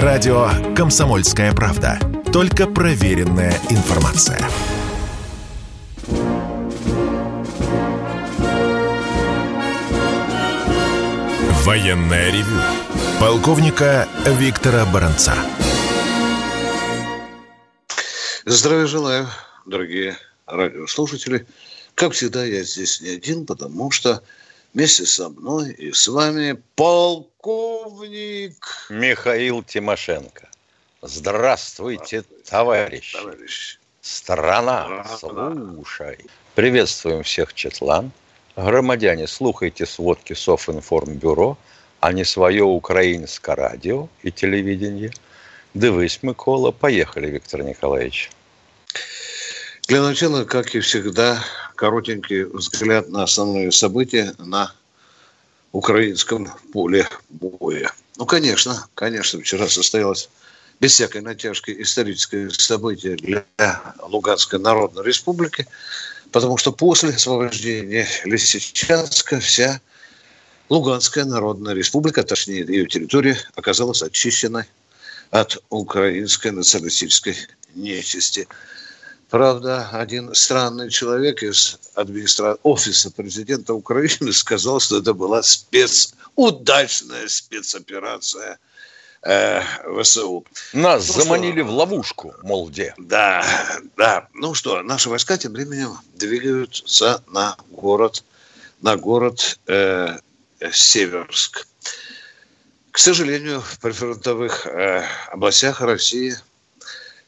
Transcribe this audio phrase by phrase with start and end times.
[0.00, 1.98] Радио «Комсомольская правда».
[2.32, 4.40] Только проверенная информация.
[11.62, 12.58] Военное ревю.
[13.20, 15.34] Полковника Виктора Баранца.
[18.46, 19.28] Здравия желаю,
[19.66, 20.16] дорогие
[20.46, 21.46] радиослушатели.
[21.94, 24.22] Как всегда, я здесь не один, потому что
[24.74, 28.54] вместе со мной и с вами полковник
[28.90, 30.48] Михаил Тимошенко.
[31.02, 33.12] Здравствуйте, товарищ.
[33.12, 33.78] товарищ.
[34.00, 36.18] Страна, слушай.
[36.54, 38.12] Приветствуем всех, Четлан.
[38.56, 41.56] Громадяне, слухайте сводки Софинформбюро,
[42.00, 45.12] а не свое украинское радио и телевидение.
[45.74, 46.70] Дивись, Микола.
[46.70, 48.30] Поехали, Виктор Николаевич.
[49.88, 51.42] Для начала, как и всегда,
[51.74, 54.72] коротенький взгляд на основные события на
[55.72, 57.92] украинском поле боя.
[58.16, 60.28] Ну, конечно, конечно, вчера состоялось
[60.80, 63.44] без всякой натяжки историческое событие для
[64.02, 65.66] Луганской Народной Республики,
[66.30, 69.80] потому что после освобождения Лисичанска вся
[70.68, 74.64] Луганская Народная Республика, точнее ее территория, оказалась очищенной
[75.30, 77.36] от украинской националистической
[77.74, 78.46] нечисти.
[79.32, 87.26] Правда, один странный человек из администрации офиса президента Украины сказал, что это была спец, удачная
[87.28, 88.58] спецоперация
[89.22, 89.62] э,
[89.98, 90.44] ВСУ.
[90.74, 91.64] Нас ну, заманили что?
[91.64, 92.92] в ловушку, мол, где.
[92.98, 93.42] Да,
[93.96, 94.28] да.
[94.34, 98.24] Ну что, наши войска тем временем двигаются на город,
[98.82, 100.18] на город э,
[100.72, 101.66] Северск.
[102.90, 106.36] К сожалению, в прифронтовых э, областях России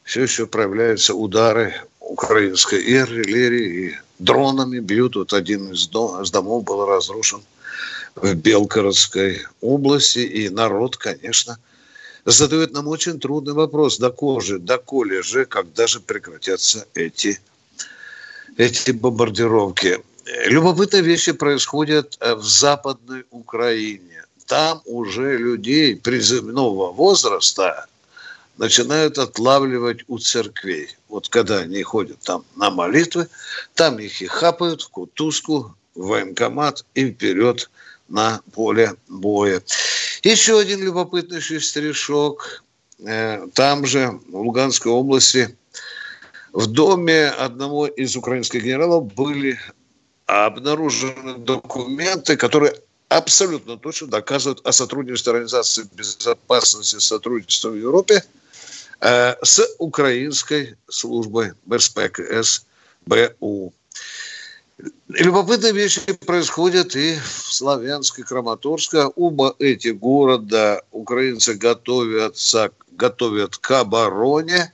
[0.03, 1.73] все еще проявляются удары
[2.05, 5.15] украинской и артиллерии, и дронами бьют.
[5.15, 7.41] Вот один из, дом, из домов был разрушен
[8.15, 11.57] в Белгородской области, и народ, конечно,
[12.25, 17.39] задает нам очень трудный вопрос, до кожи, до коли же, когда же прекратятся эти,
[18.57, 19.99] эти бомбардировки.
[20.47, 24.23] Любопытные вещи происходят э, в Западной Украине.
[24.47, 27.87] Там уже людей призывного возраста
[28.57, 30.89] начинают отлавливать у церквей.
[31.09, 33.27] Вот когда они ходят там на молитвы,
[33.73, 37.69] там их и хапают в кутузку, в военкомат и вперед
[38.07, 39.61] на поле боя.
[40.23, 42.63] Еще один любопытный шестерешок.
[42.99, 45.57] Э, там же, в Луганской области,
[46.53, 49.59] в доме одного из украинских генералов были
[50.25, 52.75] обнаружены документы, которые
[53.09, 58.23] абсолютно точно доказывают о сотрудничестве Организации безопасности сотрудничества в Европе–
[59.01, 63.73] Э, с украинской службой БСПК СБУ.
[65.09, 69.03] Любопытные вещи происходят и в Славянске, Краматорске.
[69.15, 74.73] Оба эти города украинцы готовятся, готовят к обороне,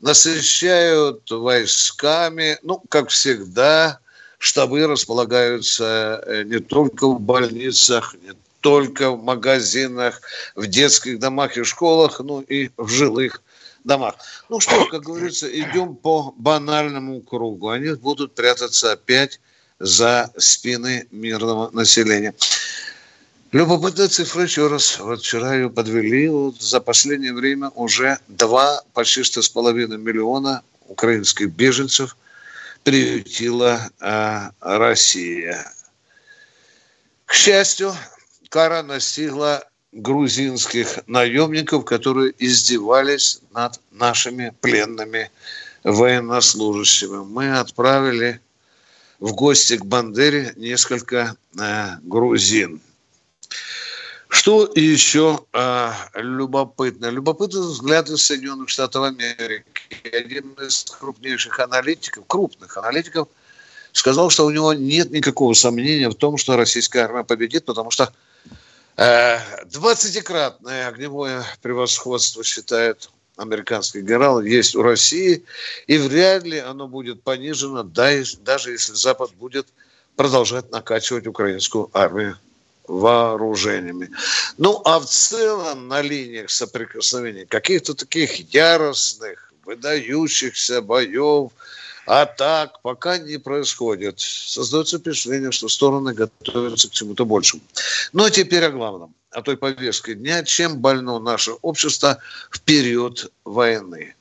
[0.00, 2.58] насыщают войсками.
[2.62, 3.98] Ну, как всегда,
[4.38, 10.20] штабы располагаются э, не только в больницах, не только в магазинах,
[10.54, 13.42] в детских домах и школах, ну и в жилых
[13.88, 14.14] домах.
[14.48, 17.70] Ну что, как говорится, идем по банальному кругу.
[17.70, 19.40] Они будут прятаться опять
[19.80, 22.34] за спины мирного населения.
[23.50, 24.98] Любопытная цифра еще раз.
[25.00, 26.28] Вот вчера ее подвели.
[26.28, 32.16] Вот за последнее время уже два, почти что с половиной миллиона украинских беженцев
[32.84, 35.72] приютила э, Россия.
[37.24, 37.94] К счастью,
[38.48, 45.30] кара настигла грузинских наемников, которые издевались над нашими пленными
[45.84, 47.24] военнослужащими.
[47.24, 48.40] Мы отправили
[49.18, 52.80] в гости к Бандере несколько э, грузин.
[54.28, 57.06] Что еще э, любопытно?
[57.06, 59.64] Любопытный взгляд Соединенных Штатов Америки.
[60.12, 63.28] Один из крупнейших аналитиков, крупных аналитиков,
[63.92, 68.12] сказал, что у него нет никакого сомнения в том, что российская армия победит, потому что
[68.98, 75.44] Двадцатикратное огневое превосходство, считает американский генерал, есть у России,
[75.86, 79.68] и вряд ли оно будет понижено, даже если Запад будет
[80.16, 82.36] продолжать накачивать украинскую армию
[82.88, 84.10] вооружениями.
[84.56, 91.52] Ну, а в целом на линиях соприкосновения каких-то таких яростных, выдающихся боев–
[92.08, 94.18] а так пока не происходит.
[94.18, 97.60] Создается впечатление, что стороны готовятся к чему-то большему.
[98.14, 102.18] Ну, а теперь о главном, о той повестке дня, чем больно наше общество
[102.50, 104.14] в период войны.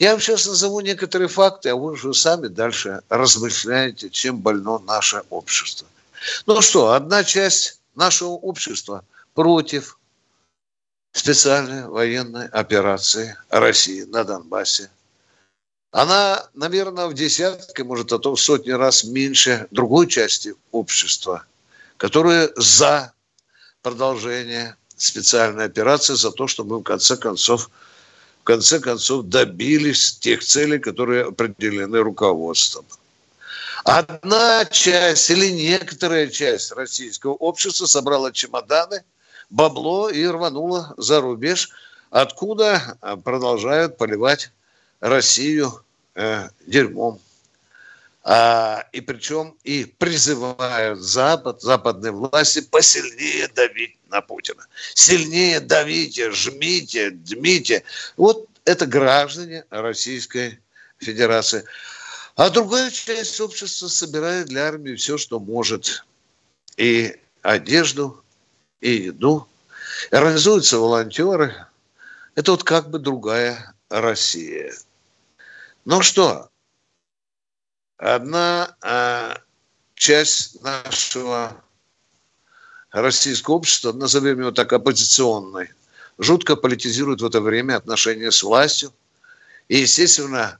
[0.00, 5.22] Я вам сейчас назову некоторые факты, а вы уже сами дальше размышляете, чем больно наше
[5.30, 5.86] общество.
[6.46, 9.04] Ну что, одна часть нашего общества
[9.34, 9.98] против
[11.12, 14.90] специальной военной операции России на Донбассе.
[15.92, 21.44] Она, наверное, в десятки, может, а то в сотни раз меньше другой части общества,
[21.96, 23.12] которая за
[23.82, 27.70] продолжение специальной операции, за то, что мы в конце концов
[28.40, 32.86] в конце концов добились тех целей, которые определены руководством.
[33.84, 39.04] Одна часть или некоторая часть российского общества собрала чемоданы,
[39.50, 41.70] бабло и рванула за рубеж,
[42.10, 44.50] откуда а, продолжают поливать
[45.00, 47.20] Россию э, дерьмом.
[48.22, 54.66] А, и причем и призывают Запад, западные власти посильнее давить на Путина.
[54.94, 57.82] Сильнее давите, жмите, дмите.
[58.16, 60.60] Вот это граждане Российской
[60.98, 61.64] Федерации.
[62.36, 66.04] А другая часть общества собирает для армии все, что может.
[66.76, 68.22] И одежду,
[68.80, 69.48] и еду.
[70.10, 71.54] Организуются волонтеры.
[72.34, 74.72] Это вот как бы другая Россия.
[75.86, 76.50] Ну что,
[77.96, 79.40] одна а,
[79.94, 81.64] часть нашего
[82.90, 85.70] российского общества, назовем его так, оппозиционной,
[86.18, 88.92] жутко политизирует в это время отношения с властью.
[89.68, 90.58] И, естественно,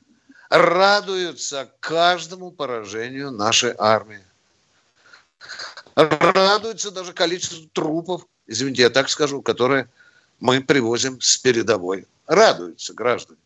[0.48, 4.24] радуются каждому поражению нашей армии.
[5.96, 9.90] Радуются даже количеству трупов, извините, я так скажу, которые
[10.38, 12.06] мы привозим с передовой.
[12.26, 13.38] Радуются граждане.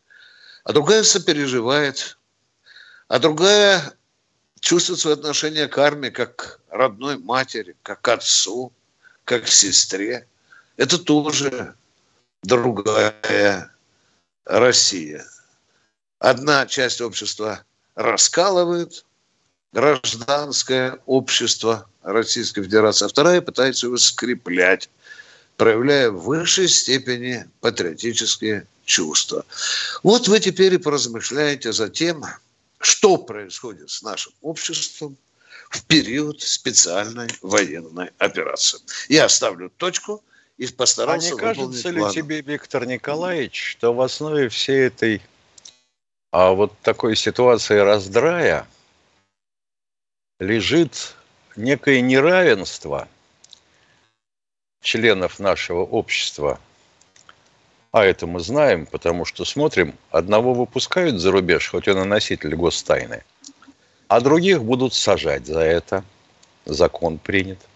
[0.65, 2.17] А другая сопереживает,
[3.07, 3.93] а другая
[4.59, 8.73] чувствует свое отношение к армии как родной матери, как отцу,
[9.25, 10.27] как сестре.
[10.75, 11.75] Это тоже
[12.41, 13.71] другая
[14.43, 15.23] Россия.
[16.17, 17.63] Одна часть общества
[17.93, 19.05] раскалывает
[19.71, 24.89] гражданское общество Российской Федерации, а вторая пытается его скреплять,
[25.57, 29.45] проявляя в высшей степени патриотические чувства.
[30.03, 32.23] Вот вы теперь и поразмышляете за тем,
[32.79, 35.17] что происходит с нашим обществом
[35.69, 38.79] в период специальной военной операции.
[39.09, 40.23] Я ставлю точку–
[40.57, 42.13] и постарался А не кажется ли план.
[42.13, 45.21] тебе, Виктор Николаевич, что в основе всей этой
[46.31, 48.67] а вот такой ситуации раздрая
[50.39, 51.15] лежит
[51.55, 53.07] некое неравенство
[54.85, 56.59] членов нашего общества.
[57.91, 62.55] А это мы знаем, потому что смотрим, одного выпускают за рубеж, хоть он и носитель
[62.55, 63.23] гостайны,
[64.07, 66.03] а других будут сажать за это.
[66.65, 67.59] Закон принят–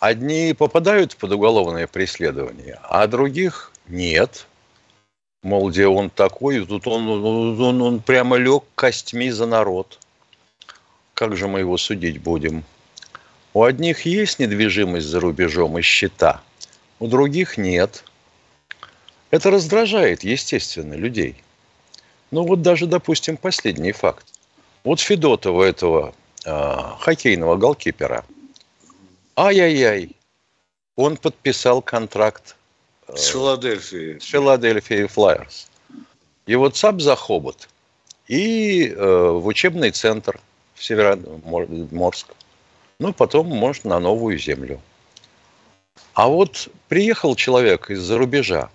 [0.00, 4.46] Одни попадают под уголовное преследование, а других нет.
[5.42, 7.08] Мол, где он такой, тут он,
[7.60, 9.98] он, он, прямо лег костьми за народ.
[11.14, 12.64] Как же мы его судить будем?
[13.58, 16.40] У одних есть недвижимость за рубежом и счета,
[17.00, 18.04] у других нет.
[19.32, 21.42] Это раздражает, естественно, людей.
[22.30, 24.26] Ну вот даже, допустим, последний факт.
[24.84, 26.14] Вот Федотова этого
[26.44, 28.24] э, хоккейного голкипера–
[29.36, 30.14] Ай-яй-яй.
[30.94, 32.54] Он подписал контракт
[33.08, 34.20] э, с Филадельфией.
[34.20, 35.68] С Филадельфией Флайерс.
[36.46, 37.68] Его ЦАП за хобот.
[38.28, 40.40] И э, в учебный центр
[40.76, 42.28] в Североморск.
[43.00, 44.80] Ну, потом, может, на новую землю.
[46.14, 48.70] А вот приехал человек из-за рубежа,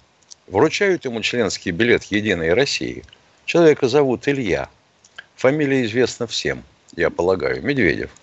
[0.47, 3.03] вручают ему членский билет Единой России.
[3.45, 4.69] Человека зовут Илья.
[5.35, 6.63] Фамилия известна всем,
[6.95, 8.11] я полагаю, Медведев–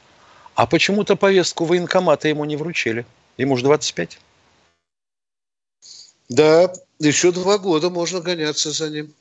[0.60, 3.06] а почему-то повестку военкомата ему не вручили.
[3.38, 4.18] Ему же 25.
[6.28, 9.14] Да, еще два года можно гоняться за ним.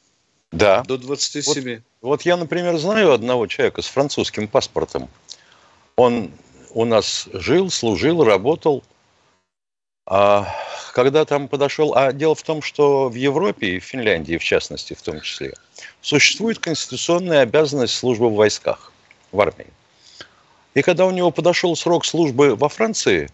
[0.51, 0.83] Да.
[0.83, 1.75] До 27.
[1.75, 5.07] Вот, вот я, например, знаю одного человека с французским паспортом.
[5.95, 6.29] Он
[6.71, 8.83] у нас жил, служил, работал.
[10.05, 10.47] А
[10.93, 11.93] когда там подошел...
[11.95, 15.53] А дело в том, что в Европе и в Финляндии, в частности, в том числе,
[16.01, 18.91] существует конституционная обязанность службы в войсках,
[19.31, 19.67] в армии.
[20.73, 23.29] И когда у него подошел срок службы во Франции,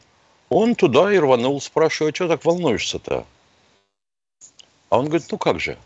[0.49, 3.25] он туда и рванул, спрашивая, что так волнуешься-то?
[4.89, 5.77] А он говорит, ну как же?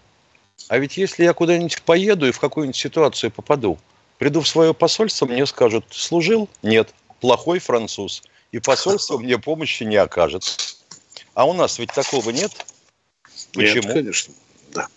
[0.68, 3.79] А ведь если я куда-нибудь поеду и в какую-нибудь ситуацию попаду,
[4.18, 6.50] приду в свое посольство, мне скажут, служил?
[6.62, 8.24] Нет, плохой француз.
[8.52, 10.76] И посольство мне помощи не окажет.
[11.34, 12.52] А у нас ведь такого нет.
[13.54, 13.84] Почему?
[13.84, 14.34] Нет, конечно,
[14.74, 14.88] да.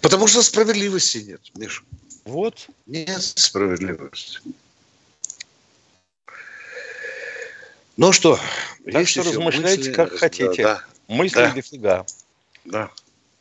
[0.00, 1.82] Потому что справедливости нет, Миша.
[2.24, 2.68] Вот.
[2.86, 4.40] Нет справедливости.
[7.96, 8.38] Ну что,
[8.92, 10.62] так что размышляйте, мысли, как хотите.
[10.62, 11.52] Да, Мысли да.
[11.52, 12.06] дофига.
[12.64, 12.90] Да.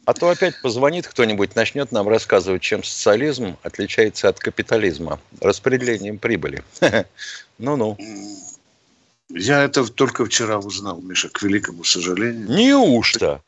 [0.07, 5.19] А то опять позвонит кто-нибудь, начнет нам рассказывать, чем социализм отличается от капитализма.
[5.41, 6.63] Распределением прибыли.
[7.57, 7.97] Ну-ну.
[9.29, 12.47] Я это только вчера узнал, Миша, к великому сожалению.
[12.49, 13.41] Неужто?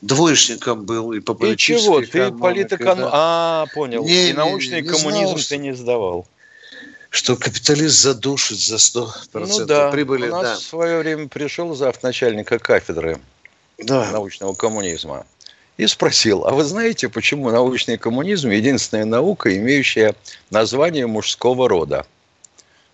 [0.00, 2.00] Двоечником был и по И чего?
[2.00, 3.00] Ты политэконом...
[3.00, 3.10] да.
[3.12, 4.02] А, понял.
[4.02, 6.26] Не, и научный не, не коммунизм знал, ты не сдавал.
[7.10, 10.28] Что капиталист задушит за 100% Ну да, прибыли.
[10.30, 10.54] у нас да.
[10.54, 12.02] в свое время пришел зав.
[12.02, 13.20] начальника кафедры
[13.76, 14.10] Да.
[14.10, 15.26] научного коммунизма
[15.78, 20.14] и спросил, а вы знаете, почему научный коммунизм единственная наука, имеющая
[20.50, 22.04] название мужского рода?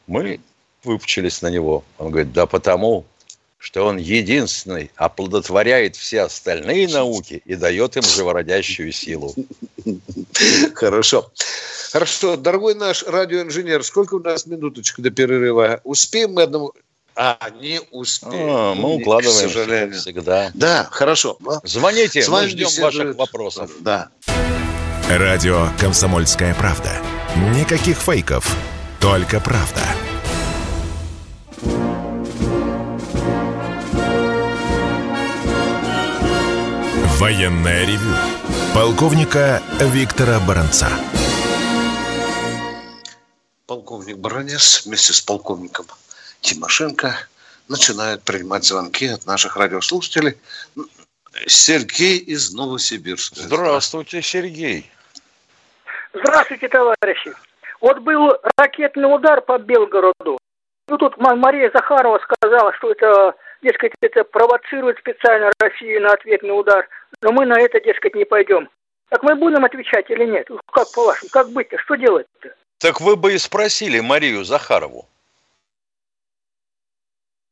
[0.06, 0.38] Мы
[0.84, 1.82] выпучились на него.
[1.98, 3.06] Он говорит, да потому,
[3.58, 9.34] что он единственный оплодотворяет все остальные науки и дает им живородящую силу.
[10.74, 11.32] Хорошо.
[11.90, 12.36] Хорошо.
[12.36, 15.80] Дорогой наш радиоинженер, сколько у нас минуточек до перерыва?
[15.84, 16.74] Успеем мы одному...
[17.16, 18.32] А, не успеем.
[18.50, 20.00] А, мы Не, укладываемся, К сожалению.
[20.00, 20.50] всегда.
[20.54, 21.38] Да, хорошо.
[21.62, 23.70] Звоните, С мы вами ждем беседует- ваших вопросов.
[23.80, 24.08] Да.
[25.08, 26.90] Радио «Комсомольская правда».
[27.54, 28.56] Никаких фейков,
[29.00, 29.82] только правда.
[37.18, 38.14] Военное ревю
[38.74, 40.88] полковника Виктора Баранца.
[43.66, 45.86] Полковник Баранец вместе с полковником
[46.44, 47.16] Тимошенко
[47.68, 50.36] начинают принимать звонки от наших радиослушателей.
[51.46, 53.36] Сергей из Новосибирска.
[53.40, 54.90] Здравствуйте, Сергей.
[56.12, 57.32] Здравствуйте, товарищи.
[57.80, 60.38] Вот был ракетный удар по Белгороду.
[60.86, 66.56] Ну, тут Ма- Мария Захарова сказала, что это, дескать, это провоцирует специально Россию на ответный
[66.58, 66.88] удар.
[67.22, 68.68] Но мы на это, дескать, не пойдем.
[69.08, 70.46] Так мы будем отвечать или нет?
[70.50, 71.30] Ну, Как по-вашему?
[71.30, 71.78] Как быть-то?
[71.78, 72.54] Что делать-то?
[72.78, 75.08] Так вы бы и спросили Марию Захарову.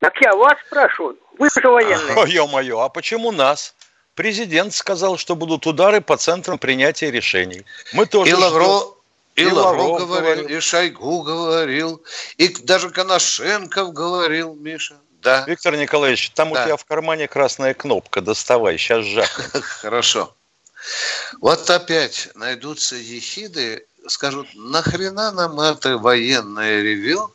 [0.02, 1.16] Так я вас спрашиваю.
[1.38, 2.16] Вы же военные.
[2.16, 3.73] Ой, ё-моё, а почему нас?
[4.16, 7.64] Президент сказал, что будут удары по центрам принятия решений.
[7.92, 8.35] Мы тоже И.
[8.35, 8.97] Лавров,
[9.37, 10.59] и И Лавров Лавров говорил, говорил.
[10.59, 12.02] и Шойгу говорил,
[12.37, 14.97] и даже Коношенков говорил, Миша.
[15.23, 16.62] Да, Виктор Николаевич, там Да.
[16.62, 19.62] у тебя в кармане красная кнопка, доставай, сейчас жахнет.
[19.62, 20.35] хорошо.
[21.40, 27.30] Вот опять найдутся ехиды, скажут, нахрена нам это военное ревю,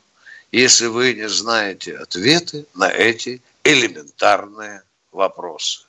[0.51, 5.81] если вы не знаете ответы на эти элементарные вопросы.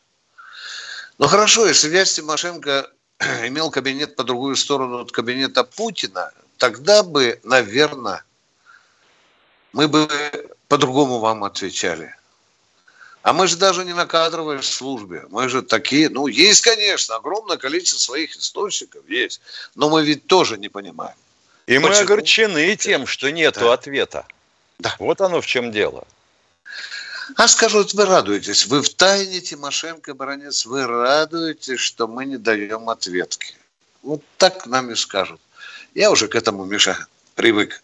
[1.18, 2.90] Ну хорошо, если с Тимошенко
[3.46, 8.24] имел кабинет по другую сторону от кабинета Путина, тогда бы, наверное,
[9.72, 10.08] мы бы
[10.68, 12.14] по-другому вам отвечали.
[13.22, 15.26] А мы же даже не на кадровой службе.
[15.28, 19.40] Мы же такие, ну, есть, конечно, огромное количество своих источников, есть.
[19.74, 21.16] Но мы ведь тоже не понимаем.
[21.66, 22.04] И мы Почему?
[22.04, 23.72] огорчены тем, что нету Да.
[23.74, 24.26] ответа.
[24.78, 24.94] Да.
[24.98, 26.06] Вот оно в чем дело.
[27.36, 32.88] А скажут, вы радуетесь, вы в тайне Тимошенко, Баранец, вы радуетесь, что мы не даем
[32.88, 33.54] ответки.
[34.02, 35.40] Вот так нам и скажут.
[35.94, 37.82] Я уже к этому, Миша, привык.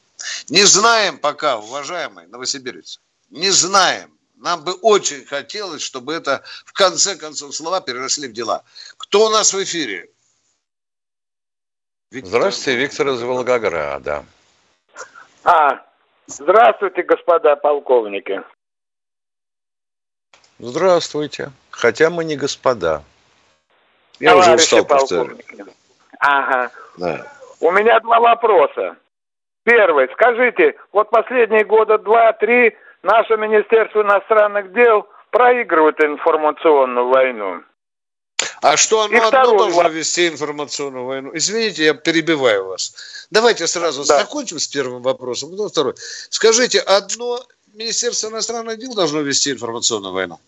[0.48, 4.10] Не знаем пока, уважаемые новосибирцы, не знаем.
[4.36, 8.62] Нам бы очень хотелось, чтобы это в конце концов слова переросли в дела.
[8.96, 10.10] Кто у нас в эфире?
[12.10, 14.24] Виктор Здравствуйте, Виктор из Волгограда.
[15.44, 15.84] А,
[16.26, 18.42] здравствуйте, господа полковники.
[20.58, 21.50] Здравствуйте.
[21.70, 23.02] Хотя мы не господа.
[24.20, 25.28] Я уже Товарищи устал повторять.
[25.46, 25.64] полковники.
[26.20, 26.70] Ага.
[26.96, 27.26] Да.
[27.60, 28.96] У меня два вопроса.
[29.64, 30.08] Первый.
[30.12, 37.62] Скажите, вот последние года два-три наше Министерство иностранных дел проигрывает информационную войну.
[38.66, 39.92] А что оно И одно второй должно вопрос.
[39.94, 41.30] вести информационную войну?
[41.34, 43.26] Извините, я перебиваю вас.
[43.30, 44.18] Давайте сразу Да.
[44.20, 45.94] закончим с первым вопросом, потом второй.
[46.30, 47.44] Скажите, одно
[47.74, 50.40] Министерство иностранных дел должно вести информационную войну?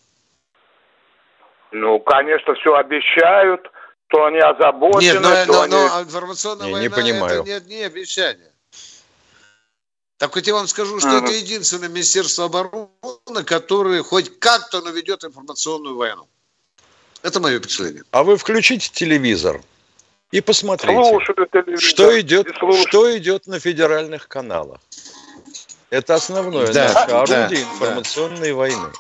[1.73, 3.71] Ну, конечно, все обещают,
[4.07, 5.73] то они озабочены, Нет, но, то но- они...
[5.75, 7.43] но информационная Не, война не понимаю.
[7.45, 8.51] это не, не обещание.
[10.17, 11.27] Так вот я вам скажу, что Ага.
[11.27, 16.27] это единственное Министерство обороны, которое хоть как-то наведет информационную войну.
[17.27, 18.05] Это мое впечатление.
[18.13, 19.61] А вы включите телевизор
[20.31, 21.81] и посмотрите, Слушаю телевизор.
[21.81, 22.55] что идет,
[22.89, 24.79] что идет на федеральных каналах.
[25.91, 27.63] Это основное Да, наше да, орудие да.
[27.63, 28.93] информационной войны.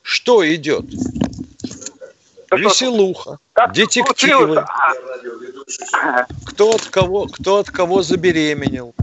[0.00, 0.86] Что идет?
[0.88, 4.64] Да что- Веселуха, как детективы,
[6.46, 8.94] кто от кого, кто от кого забеременел.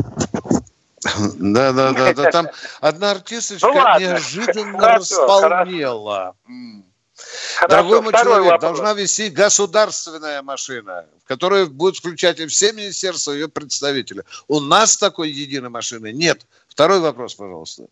[1.37, 2.31] Да, да, да, да.
[2.31, 2.47] Там
[2.81, 6.35] одна артисточка Ну неожиданно Хорошо, располнела.
[6.47, 6.83] М.
[7.57, 8.61] Хорошо, Дорогой мой человек, вопрос.
[8.61, 14.23] должна вести государственная машина, в которой будут включать и все министерства, и ее представители.
[14.47, 16.41] У нас такой единой машины нет.
[16.67, 17.83] Второй вопрос, пожалуйста.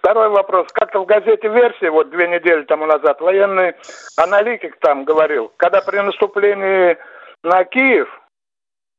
[0.00, 0.68] Второй вопрос.
[0.72, 3.74] Как-то в газете «Версия», вот две недели тому назад, военный
[4.16, 6.96] аналитик там говорил, когда при наступлении
[7.42, 8.08] на Киев,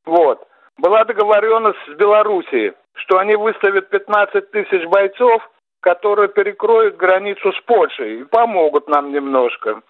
[0.06, 0.46] вот,
[0.78, 5.42] была договоренность с Белоруссией, что они выставят 15 тысяч бойцов
[5.79, 9.81] которые перекроют границу с Польшей и помогут нам немножко.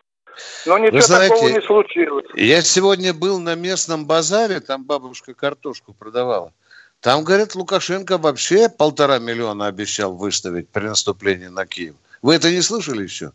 [0.65, 2.25] Но ничего Вы знаете, такого не случилось.
[2.35, 6.53] Я сегодня был на местном базаре, там бабушка картошку продавала.
[7.01, 11.95] Там, говорят, Лукашенко вообще полтора миллиона обещал выставить при наступлении на Киев.
[12.21, 13.31] Вы это не слышали еще?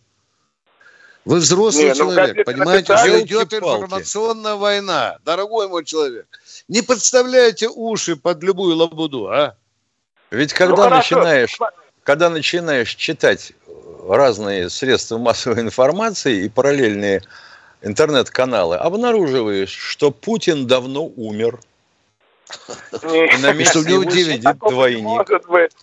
[1.25, 6.27] Вы взрослый не, ну, человек, понимаете, что идет информационная война, дорогой мой человек.
[6.69, 9.57] Не подставляйте уши под любую лабуду, а?
[10.31, 11.57] Ведь когда ну, начинаешь,
[12.05, 13.53] когда начинаешь читать
[14.09, 17.23] разные средства массовой информации и параллельные
[17.83, 21.59] интернет-каналы, обнаруживаешь, что Путин давно умер.
[23.03, 25.29] И на месте его сидит двойник.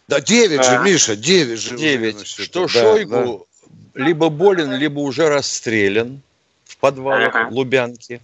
[0.08, 1.76] Да 9 же, Миша, 9 же.
[1.76, 2.28] 9.
[2.28, 3.48] Что Шойгу
[3.96, 6.22] либо болен, либо уже расстрелян
[6.66, 7.52] в подвалах.
[7.52, 8.22] Лубянки.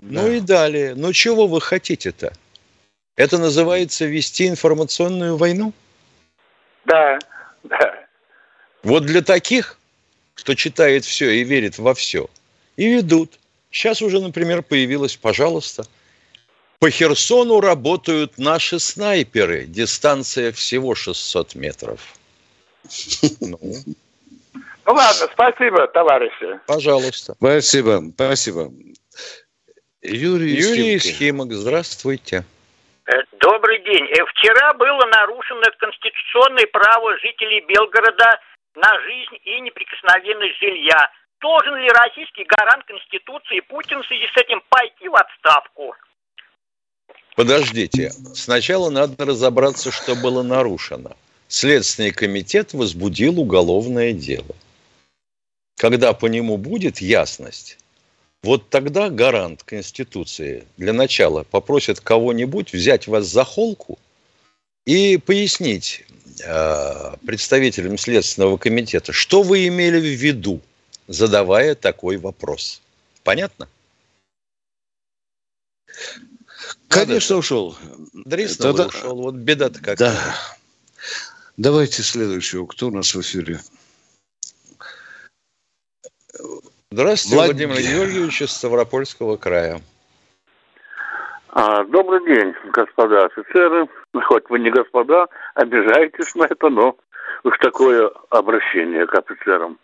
[0.00, 0.94] Ну и далее.
[0.96, 2.32] Ну чего вы хотите-то?
[3.16, 5.72] Это называется вести информационную войну?
[6.84, 7.18] Да,
[7.64, 8.06] да.
[8.82, 9.78] Вот для таких,
[10.34, 12.28] кто читает все и верит во все,
[12.76, 13.38] и ведут.
[13.70, 15.84] Сейчас уже, например, появилось, пожалуйста,
[16.78, 19.64] по Херсону работают наши снайперы.
[19.64, 22.00] Дистанция всего 600 метров.
[23.40, 23.58] Ну,
[24.86, 26.60] ну ладно, спасибо, товарищи.
[26.66, 27.34] Пожалуйста.
[27.38, 28.70] Спасибо, спасибо.
[30.02, 32.44] Юрий, Юрий Схимок, здравствуйте.
[33.06, 34.06] Э, добрый день.
[34.06, 38.40] Э, вчера было нарушено конституционное право жителей Белгорода
[38.74, 41.10] на жизнь и неприкосновенность жилья.
[41.40, 45.94] Должен ли российский гарант Конституции Путин в связи с этим пойти в отставку?
[47.36, 48.10] Подождите.
[48.34, 51.14] Сначала надо разобраться, что было нарушено.
[51.48, 54.54] Следственный комитет возбудил уголовное дело.
[55.76, 57.78] Когда по нему будет ясность,
[58.44, 63.98] вот тогда гарант Конституции для начала попросит кого-нибудь взять вас за холку
[64.84, 66.04] и пояснить
[66.44, 70.60] э, представителям Следственного комитета, что вы имели в виду,
[71.08, 72.82] задавая такой вопрос.
[73.22, 73.66] Понятно?
[76.88, 77.76] Конечно, ушел.
[78.12, 78.86] Дриснов Тогда...
[78.86, 79.16] ушел.
[79.16, 79.96] Вот беда-то какая.
[79.96, 80.36] Да.
[81.56, 82.66] Давайте следующего.
[82.66, 83.60] Кто у нас в эфире?
[86.94, 87.46] Здравствуйте, Влад...
[87.48, 89.80] Владимир Георгиевич из Ставропольского края.
[91.50, 93.88] А, добрый день, господа офицеры.
[94.26, 95.26] Хоть вы не господа,
[95.56, 96.96] обижаетесь на это, но
[97.42, 99.76] уж такое обращение к офицерам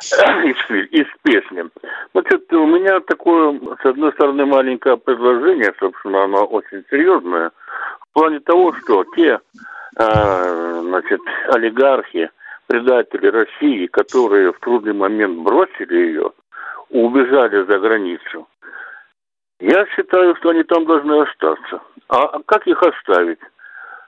[0.02, 1.64] из, из песни.
[2.12, 7.52] Значит, у меня такое, с одной стороны, маленькое предложение, собственно, оно очень серьезное,
[8.00, 9.38] в плане того, что те,
[9.96, 12.30] э, значит, олигархи,
[12.72, 16.32] предатели России, которые в трудный момент бросили ее,
[16.88, 18.48] убежали за границу,
[19.60, 21.82] я считаю, что они там должны остаться.
[22.08, 23.40] А как их оставить?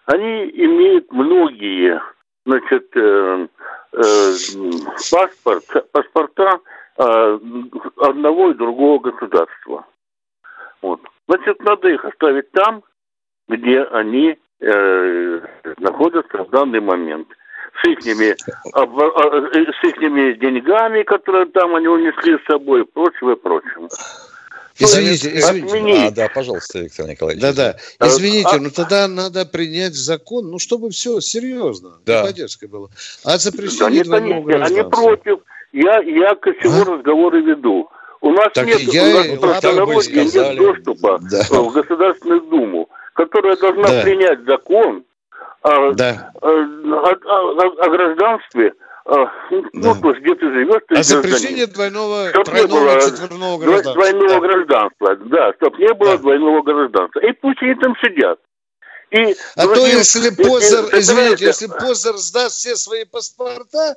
[0.07, 2.00] Они имеют многие,
[2.46, 3.48] значит, э,
[3.92, 4.33] э,
[5.12, 6.61] паспорт, паспорта
[6.96, 7.38] э,
[7.98, 9.85] одного и другого государства.
[10.81, 11.00] Вот.
[11.29, 12.83] Значит, надо их оставить там,
[13.46, 15.40] где они э,
[15.79, 17.29] находятся в данный момент–
[17.81, 18.37] с ихними,
[18.73, 23.89] а, с ихними деньгами, которые там они унесли с собой, и прочее, и прочее.
[24.77, 25.67] Извините, извините.
[25.67, 26.13] Отменить.
[26.13, 27.43] А, да, пожалуйста, Виктор Николаевич.
[27.43, 27.77] Да-да.
[28.01, 32.25] Извините, а, но тогда надо принять закон, ну, чтобы все серьезно, да.
[32.25, 32.89] поддержка была.
[33.25, 35.41] А запрещение да, нет, они, они против.
[35.73, 36.97] Я, я к чему а?
[36.97, 37.89] разговоры веду.
[38.21, 41.43] У нас так нет, я, у нас простонародья нет доступа да.
[41.51, 44.03] в Государственную Думу, которая должна да.
[44.03, 45.05] принять закон,
[45.94, 46.31] да.
[46.42, 48.74] о, о, о, гражданстве,
[49.07, 50.12] ну, да.
[50.12, 53.94] где ты живешь, ты А запрещение двойного, чтоб тройного, не было четверного гражданства.
[53.94, 54.40] Двойного да.
[54.40, 56.18] гражданства, да, чтобы не было да.
[56.18, 57.20] двойного гражданства.
[57.20, 58.38] И пусть они там сидят.
[59.11, 63.96] И, а то если Позер, извините, если Позер сдаст все свои паспорта,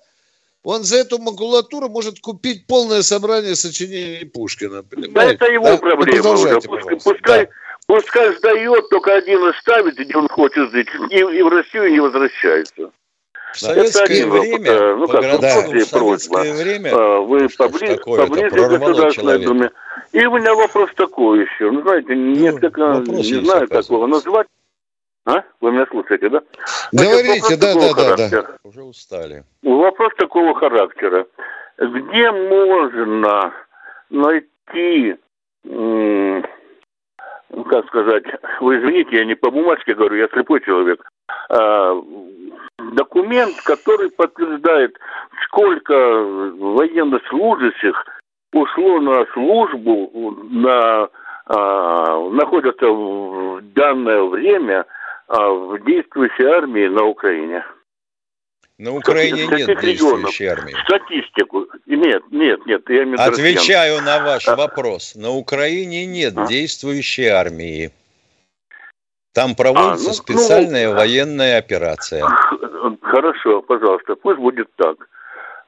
[0.64, 4.84] он за эту макулатуру может купить полное собрание сочинений Пушкина.
[4.84, 5.14] Понимаете?
[5.14, 5.78] Да, это его да?
[5.78, 6.62] проблема уже.
[6.62, 7.52] Пускай, пускай, да.
[7.88, 12.92] Пускай сдает, только один оставит, где он хочет жить, и, и в Россию не возвращается.
[13.54, 19.40] В советское время, ну как, да, в советское время, а, вы поближе, поближе к Государственной
[19.40, 19.72] Думе.
[20.12, 21.72] И у меня вопрос такой еще.
[21.72, 24.48] Ну, знаете, ну, несколько, не знаю, как его назвать.
[25.26, 25.44] А?
[25.62, 26.42] Вы меня слушаете, да?
[26.92, 28.48] Говорите, да, да, да, да.
[28.64, 29.44] Уже устали.
[29.62, 31.26] Вопрос такого характера.
[31.78, 33.54] Где можно
[34.10, 35.16] найти
[37.50, 38.26] ну, как сказать,
[38.60, 41.02] вы извините, я не по бумажке говорю, я слепой человек,
[41.50, 41.96] а,
[42.94, 44.98] документ, который подтверждает,
[45.46, 48.06] сколько военнослужащих
[48.54, 51.10] ушло на службу, на,
[51.46, 54.86] а, находятся в данное время
[55.28, 57.64] а, в действующей армии на Украине.
[58.78, 60.32] На Украине Каких нет регионов?
[60.32, 60.76] действующей армии.
[60.86, 61.66] Статистику.
[61.88, 62.82] Нет, нет, нет.
[62.90, 63.26] Я.
[63.26, 65.16] Отвечаю на ваш А- вопрос.
[65.16, 66.46] На Украине нет А?
[66.46, 67.92] действующей армии.
[69.34, 72.24] Там проводится ну, специальная ну, военная операция.
[73.02, 74.98] Хорошо, пожалуйста, пусть будет так.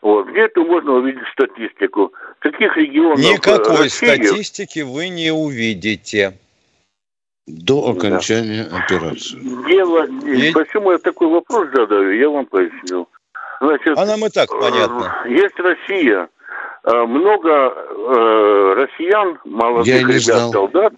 [0.02, 0.28] Вот.
[0.28, 2.14] Где это можно увидеть статистику?
[2.40, 6.38] Каких регионах э, Никакой России- статистики вы не увидите.
[7.50, 9.40] До окончания операции.
[9.68, 13.08] Дело, Есть- почему я такой вопрос задаю, я вам поясню.
[13.60, 15.24] Значит, А нам и так понятно.
[15.26, 16.30] э, есть Россия,
[16.84, 20.52] э, много э, россиян, молодых Я и ребят, знал.
[20.52, 20.94] солдат.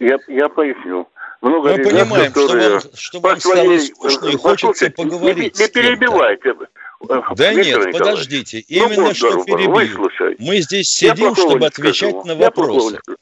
[0.00, 1.08] Я, я поясню.
[1.42, 5.64] Много Мы ребят, понимаем, что которые вам, что вам стало скучно и хочется поговорить Не,
[5.64, 6.54] не перебивайте.
[7.08, 7.98] Да Виктор нет, Николаевич.
[7.98, 8.64] подождите.
[8.70, 9.70] Ну, Именно вот что перебью.
[9.72, 10.36] выслушай.
[10.38, 12.98] Мы здесь Я сидим, чтобы отвечать на Я вопросы.
[13.04, 13.18] скажу.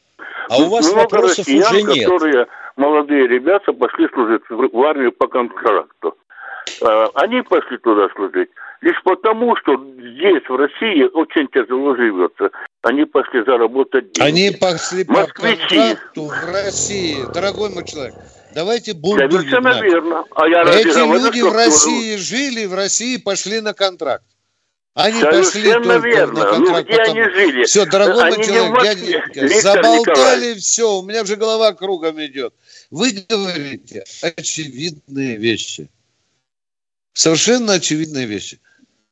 [0.49, 2.09] А у вас Много вопросов россиян, уже нет.
[2.09, 6.17] которые, молодые ребята, пошли служить в армию по контракту.
[6.83, 8.51] А, Они пошли туда служить
[8.85, 12.51] лишь потому, что здесь, в России, очень тяжело живется.
[12.83, 14.29] Они пошли заработать деньги.
[14.29, 15.77] Они пошли по Москвичи.
[15.77, 17.17] контракту в России.
[17.33, 18.15] Дорогой мой человек,
[18.55, 20.25] давайте будем Совершенно верно.
[20.35, 24.25] А я Эти люди в России жили, в России пошли на контракт.
[24.95, 26.45] Они пошли Совершенно только верно.
[26.45, 27.65] на Ну, где они жили?
[27.65, 30.63] Все, дорогой Они мой человек, Виктор заболтали Николаевич.
[30.63, 32.55] все, у меня уже голова кругом идет.
[32.91, 35.89] Вы говорите очевидные вещи.
[37.13, 38.61] Совершенно очевидные вещи.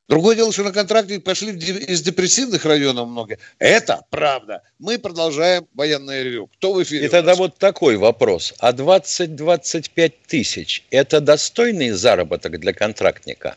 [0.08, 3.38] Другое дело, что на контракте пошли из депрессивных районов многие.
[3.58, 4.62] Это правда.
[4.78, 6.48] Мы продолжаем военное ревю.
[6.58, 7.06] Кто в эфире?
[7.06, 8.54] И тогда вот такой вопрос.
[8.58, 13.56] А 20-25 тысяч– это достойный заработок для контрактника?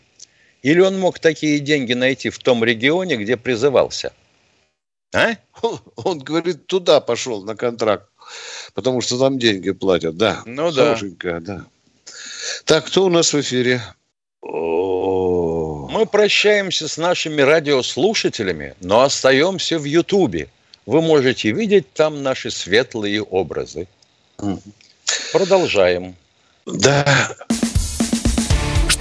[0.65, 4.13] Или он мог такие деньги найти в том регионе, где призывался?
[5.13, 5.35] А?
[5.95, 8.09] Он говорит, туда пошел на контракт,
[8.73, 10.17] потому что там деньги платят.
[10.17, 10.85] Да, Ну да.
[10.85, 11.65] хорошенькая, да.
[12.63, 13.79] Так, кто у нас в эфире?
[14.41, 20.49] О, Мы прощаемся с нашими радиослушателями, но остаемся в Ютубе.
[20.87, 23.87] Вы можете видеть там наши светлые образы.
[25.31, 26.15] Продолжаем.
[26.65, 27.35] Да,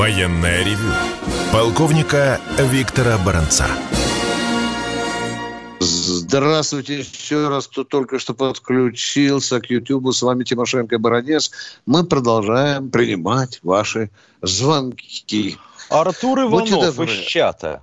[0.00, 0.94] Военное ревю
[1.52, 3.66] полковника Виктора Баранца.
[5.78, 10.12] здравствуйте еще раз, кто только что подключился к Ютубу.
[10.12, 11.50] С вами Тимошенко Баранец.
[11.84, 14.10] Мы продолжаем принимать ваши
[14.40, 15.58] звонки.
[15.90, 17.82] Артур Иванов из чата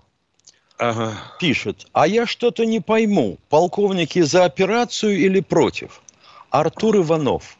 [0.80, 1.14] Ага.
[1.40, 6.02] пишет, а я что-то не пойму, полковники за операцию или против?
[6.50, 7.58] Артур Иванов,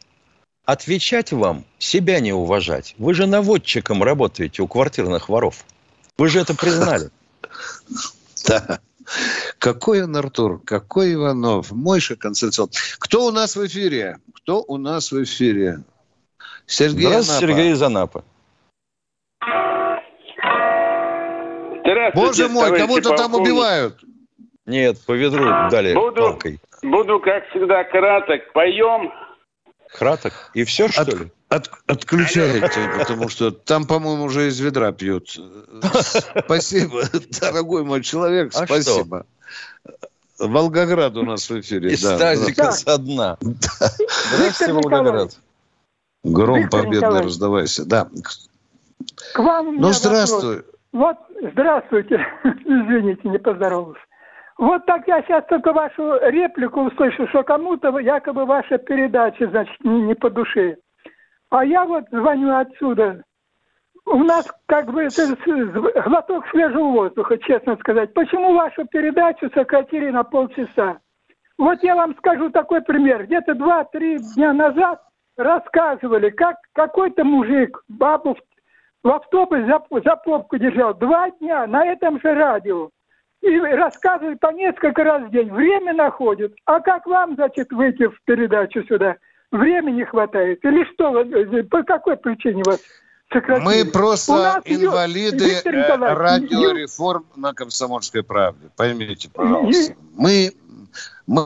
[0.68, 2.94] отвечать вам, себя не уважать.
[2.98, 5.64] Вы же наводчиком работаете у квартирных воров.
[6.18, 7.10] Вы же это признали.
[8.46, 8.78] Да.
[9.58, 12.70] Какой он, Артур, какой Иванов, Мойша Конституцион.
[12.98, 14.18] Кто у нас в эфире?
[14.36, 15.80] Кто у нас в эфире?
[16.66, 17.54] Сергей Здравствуйте, Анапа.
[17.54, 18.22] Сергей из Анапы.
[22.14, 23.98] Боже мой, кого-то там убивают.
[24.66, 26.60] Нет, по ведру дали Буду- палкой.
[26.82, 28.52] Буду, как всегда, краток.
[28.52, 29.10] Поем.
[29.92, 30.32] Краток.
[30.54, 31.32] И все, что От- ли?
[31.48, 35.38] От- отключайте, потому что там, по-моему, уже из ведра пьют.
[36.44, 37.04] Спасибо,
[37.40, 39.26] дорогой мой человек, А спасибо.
[40.38, 41.90] Волгоград у нас в эфире.
[41.92, 42.72] Из да, тазика да.
[42.72, 43.38] со дна.
[43.40, 45.36] Здравствуйте, Волгоград.
[46.22, 47.24] Гром Виктор Николаевич.
[47.26, 47.84] раздавайся.
[47.84, 48.08] Да.
[49.34, 49.98] К вам у меня Ну, вопрос.
[50.02, 50.62] здравствуй.
[50.92, 51.16] Вот,
[51.52, 52.16] здравствуйте.
[52.44, 54.00] Извините, не поздоровался.
[54.58, 60.02] Вот так я сейчас только вашу реплику услышал, что кому-то якобы ваша передача, значит, не,
[60.02, 60.78] не по душе.
[61.48, 63.22] А я вот звоню отсюда.
[64.04, 65.36] У нас как бы это
[66.04, 68.12] глоток свежего воздуха, честно сказать.
[68.14, 70.98] Почему вашу передачу сократили на полчаса?
[71.56, 73.26] Вот я вам скажу такой пример.
[73.26, 75.02] Где-то два-три дня назад
[75.36, 78.36] рассказывали, как какой-то мужик бабу
[79.04, 82.90] в автобус за, за попку держал два дня на этом же радио.
[83.40, 85.50] И рассказывает по несколько раз в день.
[85.52, 86.54] Время находит.
[86.64, 89.16] А как вам, значит, выйти в передачу сюда?
[89.52, 90.64] Времени не хватает?
[90.64, 91.20] Или что?
[91.22, 92.80] э, По какой причине вас
[93.32, 93.64] сократили?
[93.64, 98.70] Мы просто инвалиды э, Николаевич, радиореформ на Комсомольской правде.
[98.76, 99.94] Поймите, пожалуйста.
[100.16, 100.52] Мы,
[101.26, 101.44] мы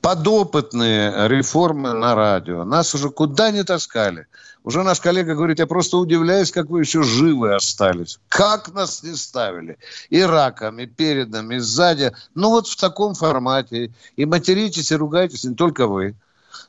[0.00, 2.64] подопытные реформы на радио.
[2.64, 4.26] Нас уже куда не таскали.
[4.62, 8.18] Уже наш коллега говорит, я просто удивляюсь, как вы еще живы остались.
[8.28, 9.76] Как нас не ставили?
[10.08, 12.12] И раком, и передом, и сзади.
[12.34, 13.92] Ну вот в таком формате.
[14.16, 16.14] И материтесь, и ругайтесь не только вы.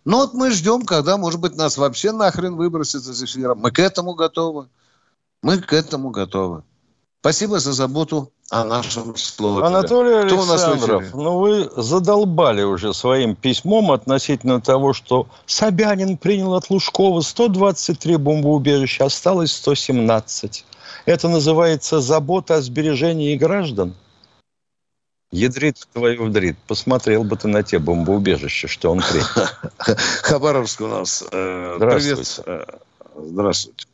[0.04, 3.56] Ну вот мы ждем, когда, может быть, нас вообще нахрен выбросят из эфира.
[3.56, 4.68] Мы к этому готовы.
[5.42, 6.64] Мы к этому готовы.
[7.22, 9.66] Спасибо за заботу о нашем слове.
[9.66, 17.22] Анатолий Александров, ну вы задолбали уже своим письмом относительно того, что Собянин принял от Лужкова
[17.22, 20.66] 123 бомбоубежища, осталось 117.
[21.06, 23.96] Это называется забота о сбережении граждан?
[25.32, 26.58] Ядрит твою вдрит.
[26.68, 29.50] Посмотрел бы ты на те бомбоубежища, что он принял.
[30.22, 31.24] Хабаровск у нас.
[31.32, 32.42] Э, Здравствуйте.
[32.46, 32.68] Привет.
[32.70, 32.78] Э,
[33.18, 33.86] здравствуйте.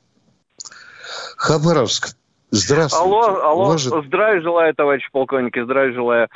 [1.38, 2.16] Хабаровск.
[2.54, 3.06] Здравствуйте.
[3.06, 4.06] Алло, алло, Может...
[4.06, 6.28] здравия желаю, товарищ полковник, здравия желаю.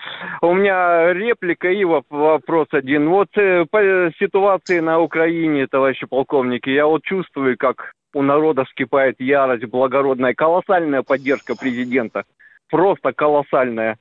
[0.42, 3.10] У меня реплика и вопрос один.
[3.10, 3.80] Вот э, по
[4.18, 11.04] ситуации на Украине, товарищи полковники, я вот чувствую, как у народа вскипает ярость благородная, колоссальная
[11.04, 12.24] поддержка президента.
[12.70, 13.98] Просто колоссальная.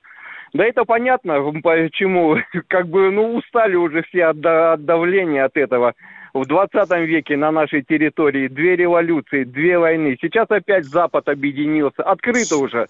[0.53, 2.37] Да это понятно, почему.
[2.69, 5.95] Как бы, ну, устали уже все от, от давления от этого
[6.35, 10.19] в 20 веке на нашей территории две революции, две войны.
[10.21, 12.03] Сейчас опять Запад объединился.
[12.03, 12.87] Открыто уже.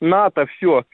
[0.00, 0.84] НАТО, все.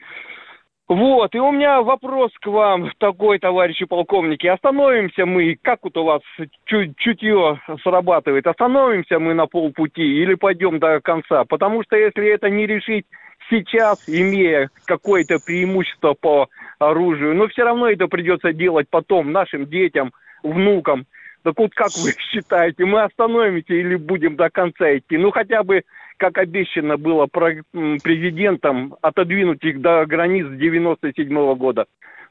[0.87, 4.45] Вот, и у меня вопрос к вам такой, товарищи полковники.
[4.45, 6.21] Остановимся мы, как вот у вас
[6.65, 11.43] чуть, чутье срабатывает, остановимся мы на полпути или пойдем до конца?
[11.45, 13.07] Потому что если это не решить
[13.49, 20.13] сейчас, имея какое-то преимущество по оружию, но все равно это придется делать потом нашим детям,
[20.43, 21.07] внукам.
[21.45, 25.17] Так вот как вы считаете, мы остановимся или будем до конца идти?
[25.17, 25.83] Ну хотя бы,
[26.17, 31.85] как обещано было президентом, отодвинуть их до границ 97 -го года.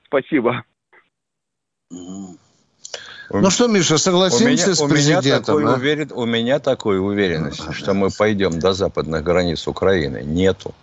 [0.07, 0.65] Спасибо.
[1.91, 5.55] Ну что, Миша, согласимся меня, с президентом?
[5.55, 5.77] У меня, такой, а?
[5.77, 10.75] уверен, у меня такой уверенности, что мы пойдем до западных границ Украины, нету.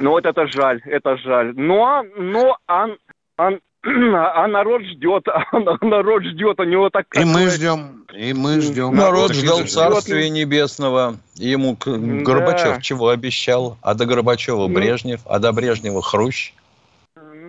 [0.00, 1.54] Ну вот это жаль, это жаль.
[1.54, 2.98] Но, но он,
[3.36, 7.06] он, а народ ждет, а народ ждет, у него так...
[7.14, 8.94] И мы ждем, и мы ждем.
[8.94, 11.16] Народ ждал Царствия Небесного.
[11.36, 12.80] Ему Горбачев да.
[12.80, 13.78] чего обещал?
[13.82, 14.74] А до Горбачева ну.
[14.74, 16.52] Брежнев, а до Брежнева Хрущ.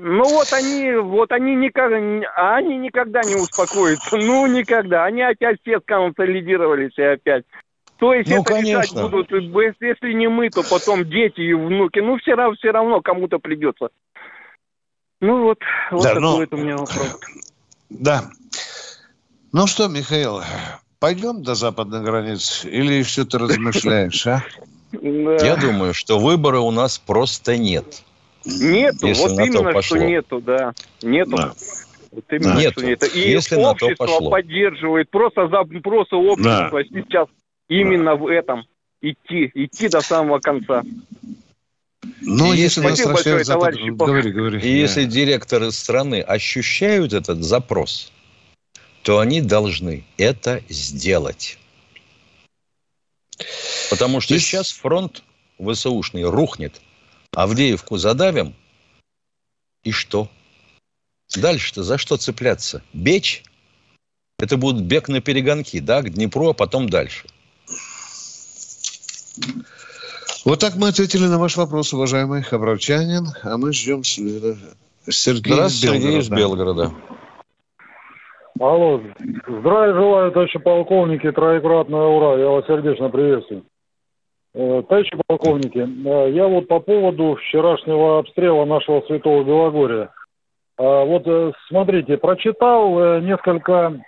[0.03, 1.97] Ну вот они, вот они никогда,
[2.57, 5.05] они никогда не успокоятся, ну никогда.
[5.05, 7.43] Они опять все сконсолидировались и опять.
[7.99, 9.09] То есть ну, это конечно.
[9.09, 11.99] будут, если не мы, то потом дети и внуки.
[11.99, 13.89] Ну все равно, все равно кому-то придется.
[15.21, 15.60] Ну вот,
[15.91, 17.19] вот да, такой ну, у меня вопрос.
[17.89, 18.23] Да.
[19.51, 20.41] Ну что, Михаил,
[20.99, 24.43] пойдем до западных границ или что ты размышляешь, а?
[24.91, 28.03] Я думаю, что выбора у нас просто нет.
[28.45, 29.81] Нету, Если вот именно, пошло.
[29.81, 30.73] что нету, да.
[31.03, 31.38] Нету.
[31.38, 31.53] Да.
[32.12, 32.79] Вот именно, Нету.
[32.79, 33.05] что нету.
[33.05, 34.29] И Если общество на то пошло.
[34.31, 36.84] поддерживает, просто, за, просто общество да.
[36.84, 37.27] сейчас
[37.69, 38.65] именно в этом
[39.01, 40.84] идти, идти до самого конца.
[42.21, 43.75] Ну, если нас большое, запад...
[43.75, 44.57] говори, говори.
[44.59, 44.67] И да.
[44.67, 48.11] если директоры страны ощущают этот запрос,
[49.03, 51.57] то они должны это сделать.
[53.89, 54.47] Потому что Здесь...
[54.47, 55.23] сейчас фронт
[55.59, 56.81] ВСУшный рухнет.
[57.33, 58.53] Авдеевку задавим,
[59.83, 60.29] и что?
[61.35, 62.83] Дальше-то за что цепляться?
[62.93, 63.43] Бечь?
[64.37, 67.25] Это будут бег на перегонки, да, к Днепру, а потом дальше.
[70.43, 73.27] Вот так мы ответили на ваш вопрос, уважаемый хабаровчанин.
[73.43, 74.56] А мы ждем Сергея
[75.67, 76.91] Здравствуйте, из Белгорода.
[78.60, 79.01] Алло,
[79.47, 83.63] здравия желаю, товарищи полковники, троекратное ура, я вас сердечно приветствую.
[84.54, 90.12] Э, товарищи полковники, э, я вот по поводу вчерашнего обстрела нашего Святого Белогория.
[90.77, 93.99] Э, вот смотрите, прочитал несколько,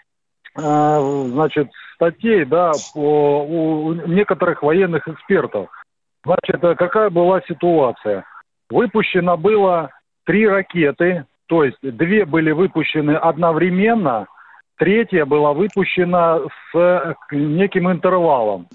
[0.56, 5.70] значит, статей, да, у некоторых военных экспертов–
[6.26, 8.24] Значит, э, какая была ситуация?
[8.70, 9.92] Выпущено было
[10.26, 14.28] три ракеты, то есть две были выпущены одновременно,
[14.78, 18.68] третья была выпущена с э, неким интервалом.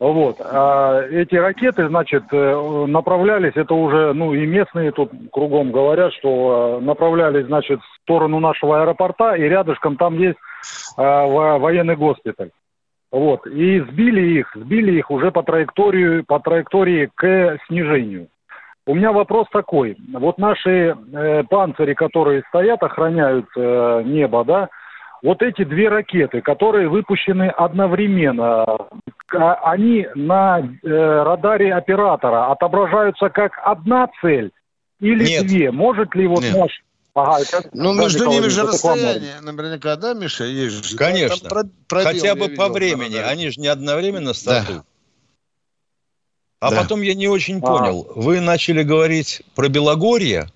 [0.00, 0.36] Вот.
[0.40, 6.80] А эти ракеты, значит, э, направлялись, это уже, ну, и местные тут кругом говорят, что
[6.82, 10.38] направлялись, значит, в сторону нашего аэропорта, и рядышком там есть
[10.96, 12.50] военный госпиталь.
[13.12, 13.46] Вот.
[13.46, 18.28] И сбили их, сбили их уже по траектории, по траектории к снижению.
[18.86, 19.96] У меня вопрос такой.
[20.12, 24.68] Вот наши э, панцири, которые стоят, охраняют э, небо, да,
[25.22, 28.64] вот эти две ракеты, которые выпущены одновременно,
[29.32, 34.50] а, они на э, радаре оператора отображаются как одна цель
[35.00, 35.46] или Нет.
[35.46, 35.70] две?
[35.70, 36.56] Может ли вот Нет.
[36.56, 36.82] наш...
[37.14, 40.96] Ага, это, Ну, да, между ними же расстояние, наверняка, да, Миша, есть же.
[40.96, 41.48] Конечно.
[41.48, 43.16] Там про- пробел, Хотя бы видел по на времени.
[43.16, 43.24] радаре.
[43.24, 44.84] Они же не одновременно стартуют.
[46.60, 46.82] А Да.
[46.82, 47.60] потом я не очень А.
[47.66, 48.06] понял.
[48.14, 50.48] Вы начали говорить про Белогорье,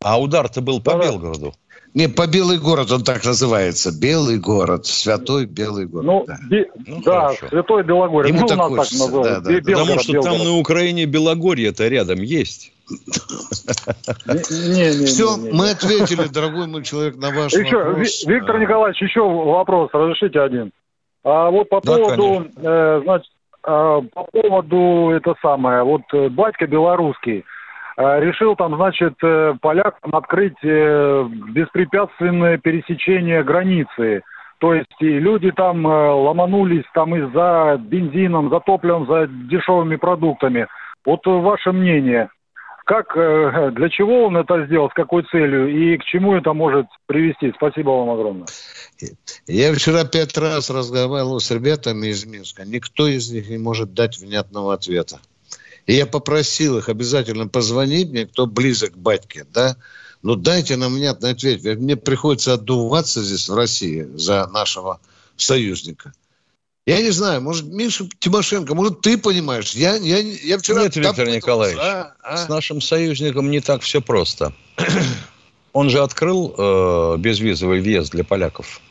[0.00, 1.04] а удар-то был по Да-да.
[1.04, 1.54] Белгороду.
[1.92, 3.92] Не, по Белый город он так называется.
[3.92, 4.86] Белый город.
[4.86, 6.06] Святой Белый город.
[6.06, 6.38] Ну, да.
[6.50, 7.48] Бе- Ну, да, хорошо.
[7.50, 8.30] Святой Белогорье.
[8.34, 9.28] Ему ну, так так называют.
[9.28, 9.70] да, да, Бе- да.
[9.70, 10.44] Белгород, Потому что там Белгород.
[10.46, 12.72] на Украине Белогорье-то рядом есть.
[14.26, 14.34] Не,
[14.74, 15.52] не, не, Все, не, не.
[15.52, 18.24] мы ответили, дорогой мой человек, на ваш Еще, вопрос.
[18.26, 20.70] Ви- Виктор Николаевич, еще вопрос, разрешите один.
[21.24, 23.28] А вот по Да, поводу, э, значит,
[23.62, 27.44] а, по поводу это самое, вот э, батька белорусский
[27.96, 34.22] э, решил там, значит, э, полякам открыть э, беспрепятственное пересечение границы.
[34.58, 39.96] То есть и люди там э, ломанулись там и за бензином, за топливом, за дешевыми
[39.96, 40.66] продуктами.
[41.06, 42.28] Вот э, ваше мнение,
[42.84, 46.86] как, э, для чего он это сделал, с какой целью и к чему это может
[47.06, 47.52] привести?
[47.56, 48.46] Спасибо вам огромное.
[49.46, 52.64] Я вчера пять раз разговаривал с ребятами из Минска.
[52.64, 55.18] Никто из них не может дать внятного ответа.
[55.86, 59.76] И я попросил их обязательно позвонить мне, кто близок к батьке, да,
[60.22, 61.62] ну дайте нам внятный ответ.
[61.62, 65.00] Мне приходится отдуваться здесь, в России, за нашего
[65.36, 66.12] союзника.
[66.86, 69.72] Я не знаю, может, Миша Тимошенко, может, ты понимаешь.
[69.72, 70.82] Я, я, я вчера...
[70.82, 72.36] Нет, Виктор Николаевич, а, а.
[72.36, 74.52] С нашим союзником не так все просто.
[75.72, 78.82] Он же открыл э, безвизовый въезд для поляков.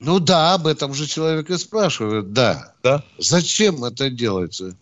[0.00, 2.72] Ну да, об этом же человек и спрашивает, да.
[2.82, 3.04] Да.
[3.18, 4.74] Зачем это делается?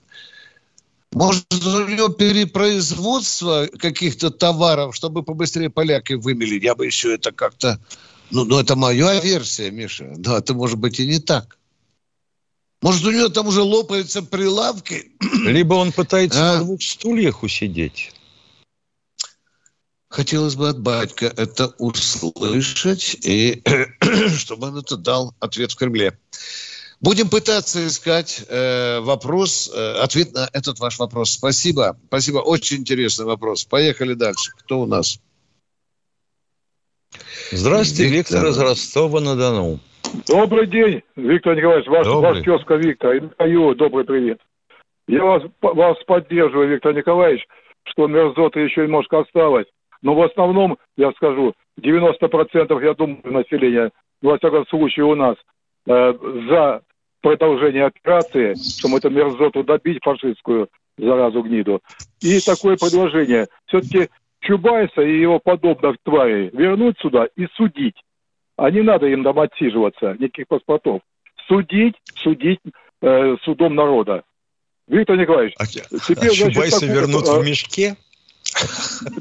[1.13, 6.63] Может, у него перепроизводство каких-то товаров, чтобы побыстрее поляки вымели?
[6.63, 7.81] Я бы еще это как-то...
[8.31, 10.15] Ну, ну, это моя версия, Миша.
[10.19, 11.58] Но это может быть и не так.
[12.81, 15.13] Может, у него там уже лопаются прилавки?
[15.45, 16.59] Либо он пытается А?
[16.59, 18.13] на двух стульях усидеть.
[20.09, 23.63] Хотелось бы от батька это услышать, и
[24.37, 26.19] чтобы он это дал ответ в Кремле.
[27.01, 31.31] Будем пытаться искать э, вопрос, э, ответ на этот ваш вопрос.
[31.31, 33.65] Спасибо, спасибо, очень интересный вопрос.
[33.65, 34.53] Поехали дальше.
[34.59, 35.21] Кто у нас?
[37.53, 38.45] Здравствуйте, Виктор.
[38.45, 39.81] Виктор из Ростова-на-Дону.
[40.27, 42.33] Добрый день, Виктор Николаевич, ваш, Добрый.
[42.33, 43.15] ваш тезка Виктор.
[43.17, 44.41] И Даю добрый привет.
[45.07, 47.47] Я вас, вас поддерживаю, Виктор Николаевич,
[47.85, 49.67] что мерзоты еще немножко осталось.
[50.03, 53.91] Но в основном, я скажу, 90% я думаю, населения,
[54.23, 55.37] во всяком случае у нас,
[55.87, 56.15] э,
[56.49, 56.83] за
[57.23, 60.69] продолжение операции, чтобы эту мерзоту добить, фашистскую
[60.99, 61.81] заразу гниду.
[62.21, 63.47] И такое предложение.
[63.67, 64.09] Все-таки
[64.41, 67.97] Чубайса и его подобных тварей вернуть сюда и судить.
[68.59, 71.01] А не надо им там отсиживаться, никаких паспортов.
[71.47, 72.59] Судить, судить
[73.01, 74.25] э, судом народа.
[74.89, 77.95] Виктор Николаевич, А, Теперь, а значит, Чубайса такую- вернут а- в мешке?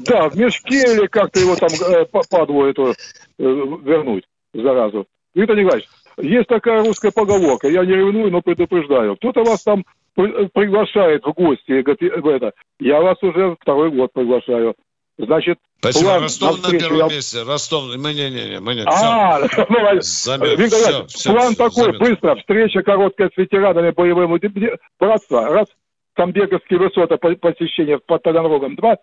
[0.06, 2.94] да, в мешке или как-то его там э, падлу эту э,
[3.38, 5.06] вернуть, заразу.
[5.34, 5.88] Виктор Николаевич,
[6.20, 9.14] есть такая русская поговорка, я не ревную, но предупреждаю.
[9.16, 9.84] Кто-то вас там
[10.16, 12.52] при- приглашает в гости, говорит, э, это.
[12.80, 14.74] я вас уже второй год приглашаю.
[15.18, 16.10] Значит, Спасибо.
[16.10, 17.42] план Ростов на первом я- месте.
[17.42, 17.84] Ростов.
[17.96, 18.82] Мы не, не, не, мы не.
[18.86, 20.56] А, ну, Замер.
[20.56, 21.98] Виктор Николаевич, всё, план всё, такой, замер.
[21.98, 24.38] быстро, встреча короткая с ветеранами боевым
[25.00, 25.48] братства.
[25.48, 25.66] Раз,
[26.14, 28.76] Тамбековские высоты по- посещение под Таганрогом.
[28.76, 28.96] Два,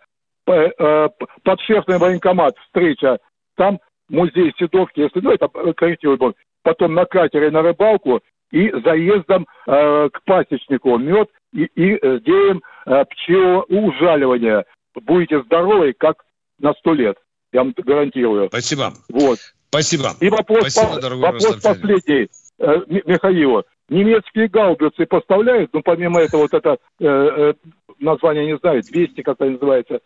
[0.48, 1.10] э,
[1.44, 3.20] подшефный военкомат, встреча.
[3.58, 6.36] Там музей Седовки, если, ну, это э, корректирует был.
[6.64, 12.62] Потом на катере на рыбалку и заездом э, к пасечнику мед и, и э, сделаем
[12.86, 14.66] э, пчелоужаливание.
[15.02, 16.24] Будете здоровы, как
[16.60, 17.18] на сто лет.
[17.52, 18.48] Я вам гарантирую.
[18.48, 18.94] Спасибо.
[19.10, 19.40] Вот.
[19.70, 20.12] Спасибо.
[20.22, 22.30] И вопрос, Спасибо, по- вопрос последний
[22.60, 23.64] э, Михаилу.
[23.90, 27.54] Немецкие гаубицы поставляют, ну, помимо этого, вот это э, э,
[28.00, 30.00] название не знаю, 200 как-то называется,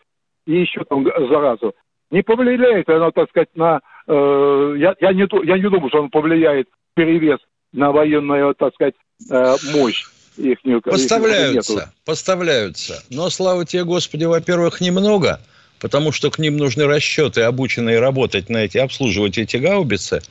[0.45, 1.73] и еще там заразу.
[2.11, 3.79] Не повлияет оно, так сказать, на...
[4.07, 7.39] э, я, я, не, я не думаю, что он повлияет перевес
[7.71, 8.95] на военную, так сказать,
[9.29, 10.03] э, мощь
[10.39, 10.59] их.
[10.83, 13.03] Поставляются, поставляются.
[13.09, 15.39] Но, слава тебе, Господи, во-первых, немного,
[15.79, 20.21] потому что к ним нужны расчеты, обученные работать на эти, обслуживать эти гаубицы.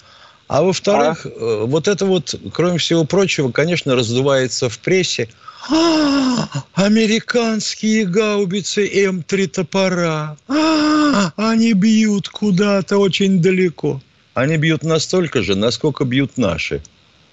[0.49, 5.29] А во-вторых, э, вот это вот, кроме всего прочего, конечно, раздувается в прессе.
[5.71, 10.37] «А, американские гаубицы М3 топора.
[10.49, 14.01] А, они бьют куда-то очень далеко.
[14.33, 16.81] Они бьют настолько же, насколько бьют наши.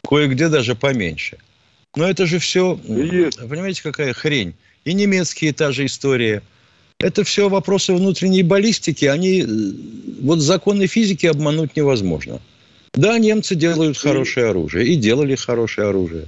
[0.06, 1.38] Кое-где даже поменьше.
[1.96, 3.40] Но это же все, Есть.
[3.40, 4.54] понимаете, какая хрень.
[4.84, 6.42] И немецкие та же история.
[7.00, 9.06] Это все вопросы внутренней баллистики.
[9.06, 9.46] Они, э,
[10.22, 12.42] вот законы физики обмануть невозможно.
[12.94, 14.88] Да, немцы делают хорошее оружие.
[14.88, 16.28] И делали хорошее оружие.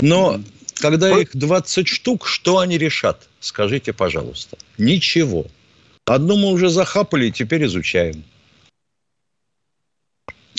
[0.00, 0.40] Но
[0.76, 3.28] когда их 20 штук, что они решат?
[3.40, 4.56] Скажите, пожалуйста.
[4.78, 5.46] Ничего.
[6.06, 8.24] Одну мы уже захапали, теперь изучаем.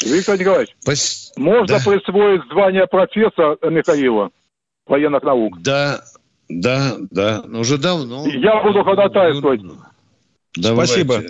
[0.03, 1.31] Виктор Николаевич, Пос...
[1.35, 1.83] можно да.
[1.83, 4.29] присвоить звание профессора Михаила
[4.85, 5.61] военных наук?
[5.61, 6.03] Да,
[6.47, 8.27] да, да, уже давно.
[8.27, 9.61] Я буду ходатайствовать.
[10.55, 10.93] Давайте.
[10.93, 11.21] Спасибо.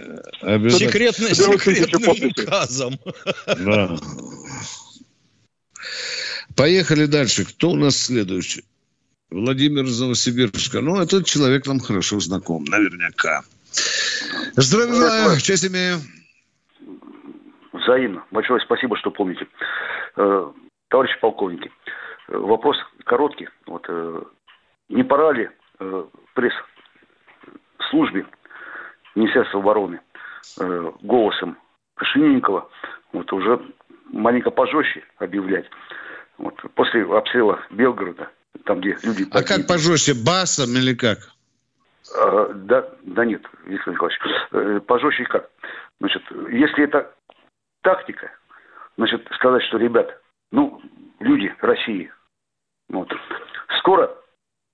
[0.70, 3.00] Секретно, секретным указом.
[3.46, 3.98] Да.
[6.56, 7.46] Поехали дальше.
[7.46, 8.64] Кто у нас следующий?
[9.30, 10.82] Владимир из Новосибирска.
[10.82, 13.44] Ну, этот человек нам хорошо знаком, наверняка.
[14.56, 16.02] Здравия желаю, честь имею.
[17.90, 18.24] Взаимно.
[18.30, 19.48] Большое спасибо, что помните.
[20.16, 20.52] Э,
[20.90, 21.72] товарищи полковники,
[22.28, 23.50] э, вопрос короткий.
[23.66, 24.22] Вот, э,
[24.90, 25.50] не пора ли
[26.34, 28.26] пресс-службе
[29.16, 30.02] Министерства обороны
[31.02, 31.58] голосом
[31.96, 32.70] Кашиненкова
[33.14, 33.62] вот, уже
[34.12, 35.66] маленько пожестче объявлять.
[36.38, 38.30] Вот, после обстрела Белгорода,
[38.66, 39.26] там, где люди...
[39.32, 41.20] А как пожестче, басом или как?
[42.14, 44.86] А, да, да нет, Виктор Николаевич.
[44.86, 45.50] Пожестче как?
[46.02, 47.14] Значит, если это
[47.82, 48.32] тактика,
[48.98, 50.22] значит, сказать, что, ребят,
[50.52, 50.82] ну,
[51.20, 52.12] люди России,
[52.90, 53.12] вот,
[53.80, 54.16] скоро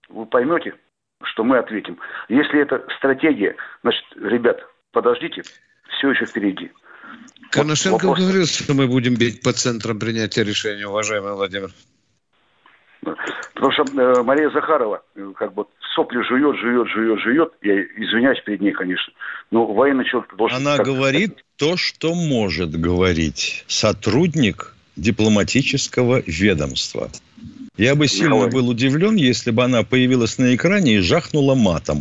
[0.09, 0.75] вы поймете,
[1.23, 1.97] что мы ответим.
[2.29, 4.59] Если это стратегия, значит, ребят,
[4.91, 5.43] подождите,
[5.97, 6.71] все еще впереди.
[7.51, 11.69] Коношенко вот говорил, что мы будем бить по центрам принятия решения, уважаемый Владимир.
[13.53, 17.53] Потому что э, Мария Захарова э, как бы сопли жует, жует, жует, жует.
[17.61, 19.13] Я извиняюсь перед ней, конечно.
[19.51, 20.57] Но военный человек должен...
[20.57, 27.09] Она говорит то, что может говорить сотрудник дипломатического ведомства.
[27.77, 28.51] Я бы сильно Николай.
[28.51, 31.99] был удивлен, если бы она появилась на экране и жахнула матом.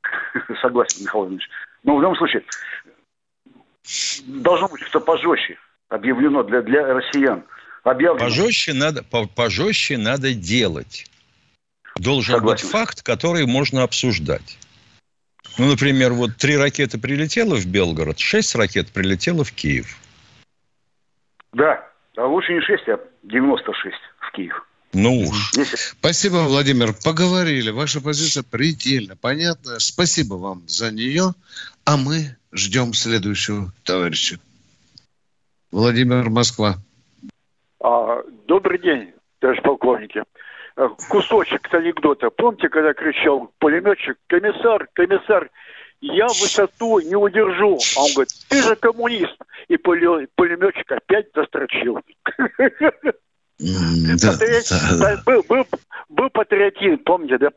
[0.60, 1.48] Согласен, Михаил Ильич.
[1.84, 2.42] Но в любом случае,
[4.26, 5.58] должно быть что пожестче
[5.88, 7.44] объявлено для, для россиян.
[7.86, 8.24] Объявлено.
[8.24, 11.06] Пожестче надо, пожестче надо делать.
[11.94, 12.64] Должен Согласен.
[12.64, 14.58] быть факт, который можно обсуждать.
[15.56, 19.96] Ну, например, вот три ракеты прилетело в Белгород, шесть ракет прилетело в Киев.
[21.52, 24.66] Да, а лучше не шесть, а 96 в Киев.
[24.92, 25.52] Ну уж.
[25.98, 26.92] Спасибо, Владимир.
[26.92, 27.70] Поговорили.
[27.70, 29.78] Ваша позиция предельно понятна.
[29.78, 31.34] Спасибо вам за нее.
[31.84, 34.40] А мы ждем следующего товарища.
[35.70, 36.78] Владимир Москва.
[37.86, 40.24] А, добрый день, товарищ полковники.
[40.76, 42.30] Э, кусочек анекдота.
[42.30, 45.48] Помните, когда кричал пулеметчик, комиссар, комиссар,
[46.00, 47.78] я высоту не удержу.
[47.96, 49.36] А он говорит, ты же коммунист.
[49.68, 52.00] И пулеметчик опять застрочил.
[56.08, 57.50] Был, патриотизм, помните, да?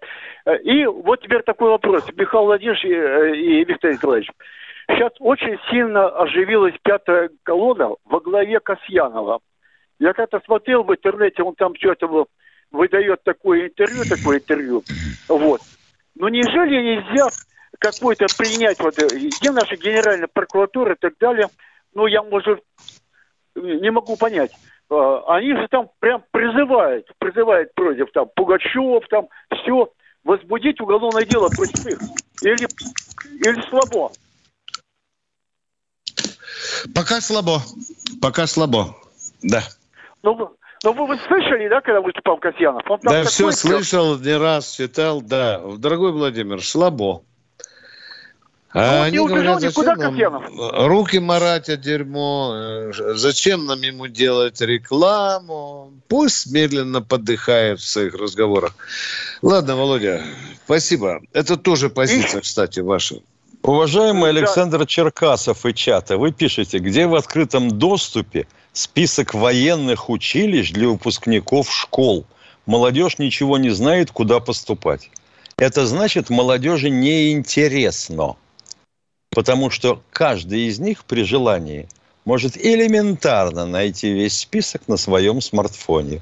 [0.46, 2.04] Э, и вот теперь такой вопрос.
[2.16, 4.30] Михаил Владимирович э, и Виктор Николаевич.
[4.92, 9.40] Сейчас очень сильно оживилась пятая колонна во главе Касьянова.
[10.00, 12.28] Я как-то смотрел в интернете, он там что-то
[12.72, 14.84] выдает такое интервью, такое интервью.
[15.28, 15.62] Вот.
[16.16, 17.28] Но неужели нельзя
[17.80, 21.48] какой-то принять, вот, где наша генеральная прокуратура и так далее,
[21.94, 22.62] ну, я, может,
[23.56, 24.52] не могу понять.
[24.90, 29.92] А, они же там прям призывают, призывают против там Пугачев, там все,
[30.24, 32.00] возбудить уголовное дело против них.
[32.42, 32.68] Или,
[33.40, 34.12] или слабо?
[36.96, 37.62] Пока слабо.
[38.22, 38.96] Пока слабо.
[39.42, 39.62] Да.
[40.24, 42.90] Ну, ну, вы, вы слышали, да, когда выступал Касьянов?
[42.90, 45.62] Он да, все слышал, не раз читал, да.
[45.78, 47.24] Дорогой Владимир, слабо.
[48.72, 50.44] А ну, они не говорят, зачем никуда, нам Касьянов.
[50.88, 58.76] руки марать от дерьмо, зачем нам ему делать рекламу, пусть медленно подыхает в своих разговорах.
[59.42, 60.24] Ладно, Володя,
[60.66, 61.20] спасибо.
[61.34, 63.16] Это тоже позиция, кстати, ваша.
[63.64, 70.90] Уважаемый Александр Черкасов и чата, вы пишете, где в открытом доступе список военных училищ для
[70.90, 72.26] выпускников школ.
[72.66, 75.10] Молодежь ничего не знает, куда поступать.
[75.58, 78.36] Это значит, молодежи неинтересно.
[79.32, 81.88] Потому что каждый из них при желании
[82.26, 86.22] может элементарно найти весь список на своем смартфоне,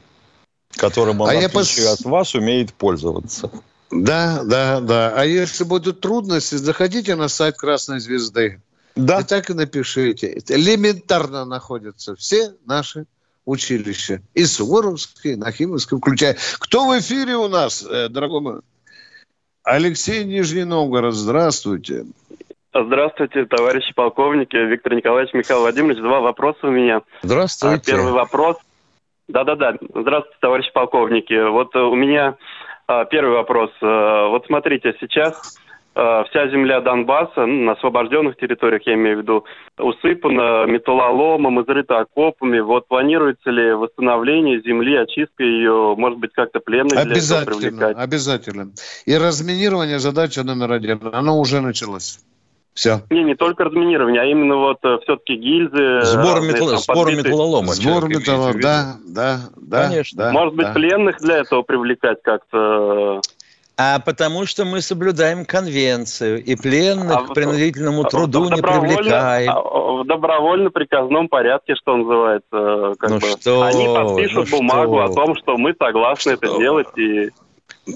[0.71, 1.99] которым он, а в отличие пос...
[1.99, 3.51] от вас, умеет пользоваться.
[3.91, 5.13] Да, да, да.
[5.15, 8.61] А если будут трудности, заходите на сайт Красной Звезды.
[8.97, 9.21] Да.
[9.21, 10.39] И так и напишите.
[10.49, 13.05] Элементарно находятся все наши
[13.45, 14.21] училища.
[14.33, 16.35] И Суворовские, и Нахимовские, включая.
[16.59, 18.59] Кто в эфире у нас, э, дорогой мой?
[19.63, 22.05] Алексей Нижний Новгород, здравствуйте.
[22.73, 25.99] Здравствуйте, товарищи полковники, Виктор Николаевич, Михаил Владимирович.
[25.99, 27.01] Два вопроса у меня.
[27.23, 27.75] Здравствуйте.
[27.75, 28.57] А, первый вопрос.
[29.27, 29.75] Да-да-да.
[29.95, 31.49] Здравствуйте, товарищи полковники.
[31.49, 32.37] Вот у меня
[32.87, 33.71] а, первый вопрос.
[33.81, 35.66] А, вот смотрите, сейчас Э,
[36.29, 39.45] вся земля Донбасса, ну, на освобожденных территориях, я имею в виду,
[39.79, 42.59] усыпана металлоломом, изрыта окопами.
[42.59, 47.97] Вот планируется ли восстановление земли, очистка ее, может быть, как-то пленных обязательно, для этого привлекать?
[47.97, 48.71] Обязательно.
[49.05, 50.99] И разминирование задача номер один.
[51.11, 52.19] Оно уже началось.
[52.77, 53.01] Все.
[53.09, 56.01] Не, не только разминирование, а именно вот э, все-таки гильзы.
[56.03, 56.69] Сбор, разные, металл...
[56.69, 57.73] там, сбор металлолома.
[57.73, 58.21] Сбор виду.
[58.61, 59.87] да, да, да.
[59.87, 60.25] Конечно.
[60.25, 60.73] да, Может быть, да.
[60.73, 63.21] пленных для этого привлекать как-то?
[63.79, 68.49] А потому что мы соблюдаем конвенцию, и пленных А к в- принудительному А труду в
[68.49, 69.51] не добровольно- привлекаем.
[69.51, 69.61] а,
[70.01, 72.95] В добровольно-приказном порядке, что называется.
[72.99, 73.27] Как Ну бы.
[73.39, 76.87] что Они подпишут ну бумагу что о том, что мы согласны это Что делать.
[76.97, 77.29] И...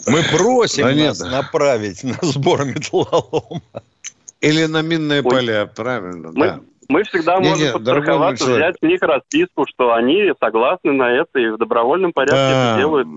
[0.07, 1.07] Мы просим Да нет.
[1.07, 3.61] нас направить на сбор металлолома.
[4.39, 5.29] Или на минные Ой.
[5.31, 6.59] поля, правильно, Мы, да.
[6.89, 8.65] мы всегда Не-не, можем мой подстраховаться, человек.
[8.65, 12.69] взять с них расписку, что они согласны на это и в добровольном порядке Да.
[12.73, 13.07] это делают.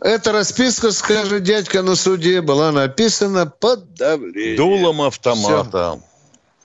[0.00, 4.56] Эта расписка, скажет дядька на суде, была написана под давлением.
[4.56, 6.00] Дулом автомата.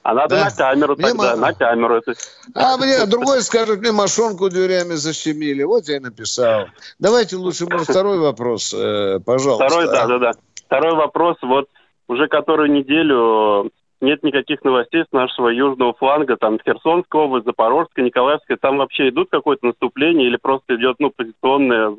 [0.03, 0.45] А надо Да.
[0.45, 1.95] на камеру Мне тогда, на камеру.
[1.95, 2.13] Это...
[2.53, 5.63] А мне другой скажет, мне мошонку дверями защемили.
[5.63, 6.67] Вот я и написал.
[6.99, 9.67] Давайте лучше, может, второй вопрос, э, пожалуйста.
[9.67, 10.31] Второй, да, да, да.
[10.67, 11.37] Второй вопрос.
[11.41, 11.69] Вот
[12.07, 18.57] уже которую неделю нет никаких новостей с нашего южного фланга, там Херсонская область, Запорожская, Николаевская,
[18.57, 21.95] там вообще идут какое-то наступление или просто идет, ну, позиционная, э,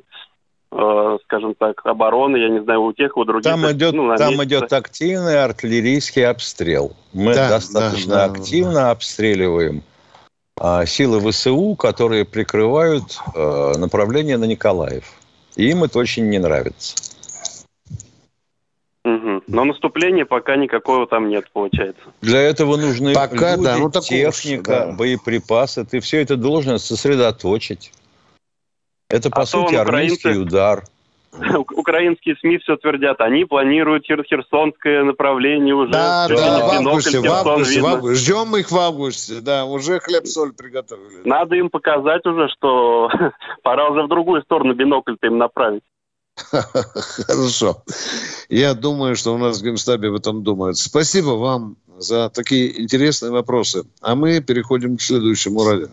[1.24, 3.44] скажем так, оборона, я не знаю, у тех, у других.
[3.44, 4.44] Там идет, ну, там месте.
[4.44, 6.94] идет активный артиллерийский обстрел.
[7.12, 9.82] Мы Да, достаточно да, да, активно обстреливаем
[10.58, 15.04] а, силы ВСУ, которые прикрывают э, направление на Николаев.
[15.54, 16.96] И им это очень не нравится.
[19.46, 22.02] Но наступления пока никакого там нет, получается.
[22.20, 24.92] Для этого нужны Пока люди, да, ну техника, да.
[24.92, 25.84] боеприпасы.
[25.84, 27.92] Ты все это должен сосредоточить.
[29.08, 30.84] Это, по А сути, армейский украинцы- удар.
[31.76, 35.92] Украинские СМИ все твердят, они планируют Хер- Херсонское направление уже.
[35.92, 38.24] Да, да, в бинокль августе, в августе, в августе.
[38.24, 41.22] Ждем их в августе, да, уже хлеб-соль приготовили.
[41.24, 43.10] Надо им показать уже, что
[43.62, 45.82] пора уже в другую сторону бинокль-то им направить.
[46.50, 47.82] Хорошо.
[48.48, 50.78] Я думаю, что у нас в Генштабе об этом думают.
[50.78, 53.84] Спасибо вам за такие интересные вопросы.
[54.02, 55.88] А мы переходим к следующему радио.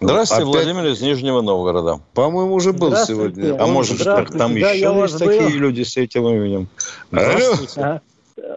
[0.00, 2.00] Здравствуйте, Опять- Владимир из Нижнего Новгорода.
[2.14, 3.56] По-моему, уже был сегодня.
[3.60, 4.38] А может, Здравствуйте.
[4.38, 5.48] там Да, еще есть такие был.
[5.58, 6.68] люди с этим именем?
[7.10, 7.80] Здравствуйте.
[7.80, 8.00] Ага.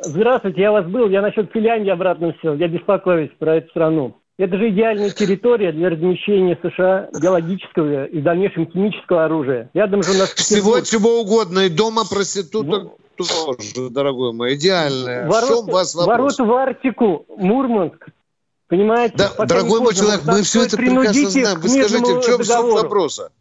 [0.04, 1.10] Здравствуйте, я вас был.
[1.10, 2.54] Я насчет Финляндии обратно все.
[2.54, 4.16] Я беспокоюсь про эту страну.
[4.38, 9.70] Это же идеальная территория для размещения США биологического и в дальнейшем химического оружия.
[9.74, 10.86] Рядом же у нас Всего Петербург.
[10.86, 11.60] чего угодно.
[11.62, 14.56] И дома проституток тоже, дорогой мой.
[14.56, 15.28] Идеально.
[15.30, 16.38] В чем вас вопрос?
[16.38, 18.06] ворот в Арктику, Мурманск.
[18.70, 19.18] Понимаете?
[19.18, 21.60] Да, Пока дорогой мой человек, мы все это прекрасно знаем.
[21.60, 23.32] Вы скажите, в чем суть вопроса?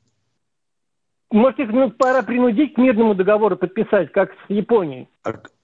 [1.30, 5.08] Может, их ну, пора принудить к мирному договору подписать, как с Японией.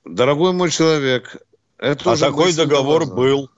[0.04, 1.38] Дорогой мой человек,
[1.78, 3.48] это А уже такой договор был.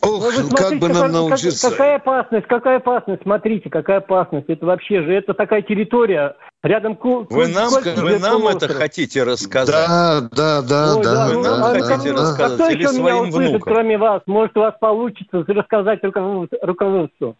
[0.00, 1.70] Ох, Ну, вы ну как смотрите, бы нам как- научиться?
[1.70, 4.48] какая опасность, какая опасность, смотрите, какая опасность.
[4.48, 6.94] Это вообще же, это такая территория рядом...
[6.96, 9.74] ку- Вы нам, вы нам это хотите рассказать?
[9.88, 11.26] Да, да, да, Ой, да.
[11.28, 13.72] Вы ну, нам а хотите как- а рассказать кто или еще меня своим услышит, внукам?
[13.74, 14.22] кроме вас?
[14.26, 17.36] Может, у вас получится рассказать руковод- руководству.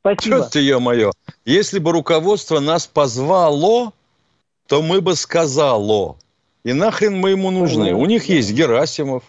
[0.00, 0.36] Спасибо.
[0.42, 1.10] Что ты, ё-моё?
[1.44, 3.92] Если бы руководство нас позвало,
[4.68, 6.16] то мы бы сказало.
[6.64, 7.92] И нахрен мы ему нужны?
[7.94, 9.22] У них есть Герасимов,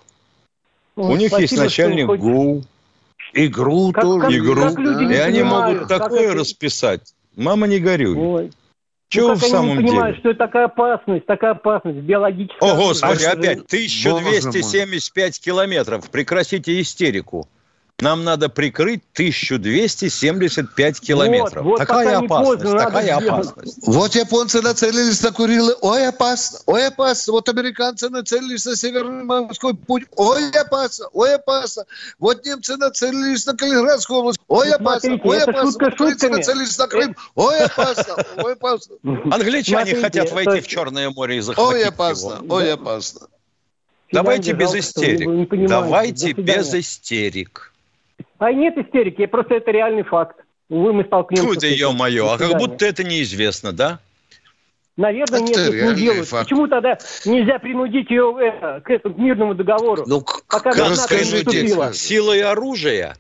[0.98, 2.64] Ну, у них есть спасибо, начальник что хоть- ГУ,
[3.34, 4.22] Игру Как- тоже.
[4.22, 7.14] как- игру, как люди и они понимают, могут такое это- расписать.
[7.36, 8.18] Мама, не горюй.
[8.18, 8.52] Ой.
[9.10, 10.20] Чего ну, в самом они не понимают, деле?
[10.20, 12.72] что это такая опасность, такая опасность биологическая.
[12.72, 16.10] О, Господи, А, опять Боже 1275 километров.
[16.10, 17.48] Прекратите истерику.
[18.00, 21.66] Нам надо прикрыть 1275 километров.
[21.66, 23.78] вот такая пока не опасность, поздно, такая опасность.
[23.88, 25.76] Вот японцы нацелились на Курилы.
[25.82, 27.34] Ой, опасно, ой, опасно.
[27.34, 30.04] Вот американцы нацелились на Северный морской путь.
[30.16, 31.86] Ой, опасно, ой, опасно.
[32.20, 34.40] Вот немцы нацелились на Калининградскую область.
[34.48, 35.64] Ой, Ну, опасно, смотрите, ой, опасно.
[35.72, 36.36] шутка Вот турцы шутками.
[36.38, 37.16] нацелились на Крым.
[37.34, 38.96] Ой, опасно, ой, опасно.
[39.32, 41.90] Англичане Смотрите, хотят войти есть- в Черное море и захватить Ой, его.
[41.90, 43.22] опасно, ой, опасно.
[44.12, 45.50] Давайте без истерик.
[45.68, 47.67] Давайте без истерик.
[48.40, 50.38] А нет истерики, просто это реальный факт.
[50.70, 51.68] Увы, мы столкнемся.
[51.68, 51.70] Этим.
[51.70, 54.00] ё-моё, а как будто это неизвестно, да?
[54.98, 56.28] Наверное, нет, Это это не делают.
[56.28, 56.50] факт.
[56.50, 60.04] Почему тогда нельзя принудить ее это, к этому к мирному договору?
[60.08, 61.94] Ну, Пока как война не скажите, наступила.
[61.94, 63.16] Силой оружия?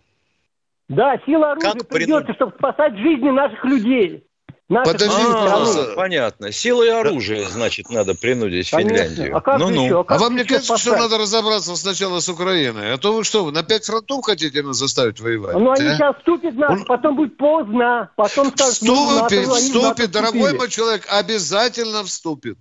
[0.90, 4.24] Да, сила оружия Как придется, чтобы спасать жизни наших людей.
[4.70, 4.98] Страны.
[4.98, 5.94] пожалуйста.
[5.94, 6.52] А, понятно.
[6.52, 8.98] Силой оружия, значит, надо принудить Конечно.
[8.98, 9.38] Финляндию.
[9.38, 9.86] А как Ну-ну.
[9.86, 10.02] еще?
[10.02, 11.00] А как вам не кажется, что спасать?
[11.00, 12.94] надо разобраться сначала с Украиной?
[12.94, 15.56] А то вы что, вы на пять фронтов хотите нас заставить воевать?
[15.56, 15.96] Ну, они а?
[15.96, 18.12] сейчас вступят нас, Он- потом будет поздно.
[18.18, 22.58] Потом скажут, ну, Вступит, они в НАТО вступит, дорогой мой человек, обязательно вступит.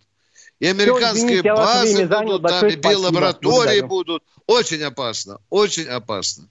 [0.61, 3.87] И американские извините, я ваше базы будут, там и биолаборатории Благодарю.
[3.89, 4.23] будут.
[4.47, 6.49] Очень опасно, очень опасно.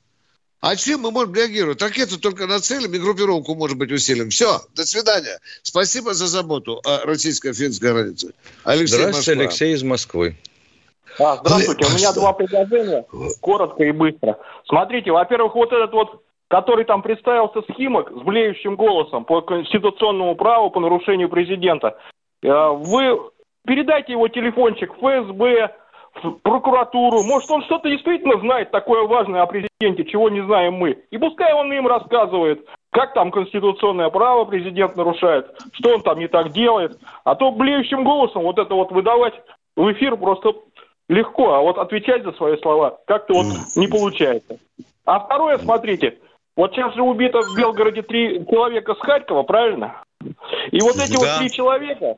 [0.65, 1.79] А чем мы можем реагировать?
[1.79, 4.31] Ракету только нацелим и группировку, может быть, усилим.
[4.31, 5.37] Все, до свидания.
[5.61, 8.33] Спасибо за заботу о российско-финской границе.
[8.63, 9.43] Алексей Здравствуйте, Москва.
[9.43, 10.35] Алексей из Москвы.
[11.19, 13.05] А, здравствуйте, у меня два предложения,
[13.41, 14.39] коротко и быстро.
[14.67, 20.71] Смотрите, во-первых, вот этот вот, который там представился схимок с блеющим голосом по конституционному праву
[20.71, 21.95] по нарушению президента,
[22.41, 23.19] э, вы
[23.67, 25.75] передайте его телефончик ФСБ,
[26.23, 27.23] в прокуратуру.
[27.23, 31.03] Может, он что-то действительно знает такое важное о президенте, чего не знаем мы.
[31.11, 36.27] И пускай он им рассказывает, как там конституционное право президент нарушает, что он там не
[36.27, 36.97] так делает.
[37.23, 39.33] А то блеющим голосом вот это вот выдавать
[39.75, 40.53] в эфир просто
[41.09, 43.45] легко, а вот отвечать за свои слова как-то вот
[43.75, 44.57] не получается.
[45.05, 46.17] А второе, смотрите,
[46.55, 50.01] вот сейчас же убито в Белгороде три человека с Харькова, правильно?
[50.71, 51.19] И вот эти да.
[51.19, 52.17] вот три человека,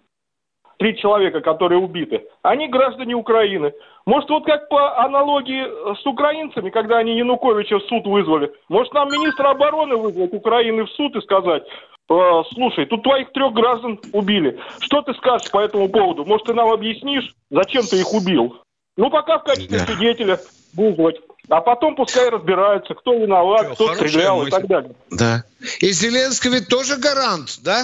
[0.77, 3.73] три человека, которые убиты, они граждане Украины.
[4.05, 9.11] Может, вот как по аналогии с украинцами, когда они Януковича в суд вызвали, может, нам
[9.11, 11.63] министра обороны вызвать Украины в суд и сказать,
[12.09, 14.59] э, слушай, тут твоих трех граждан убили.
[14.79, 16.25] Что ты скажешь по этому поводу?
[16.25, 18.55] Может, ты нам объяснишь, зачем ты их убил?
[18.95, 19.85] Ну, пока в качестве да.
[19.85, 20.39] свидетеля
[20.73, 21.17] вызвать.
[21.49, 24.49] А потом пускай разбираются, кто виноват, Все, кто стрелял мысль.
[24.49, 24.91] и так далее.
[25.11, 25.43] Да.
[25.79, 27.83] И Зеленский ведь тоже гарант, да?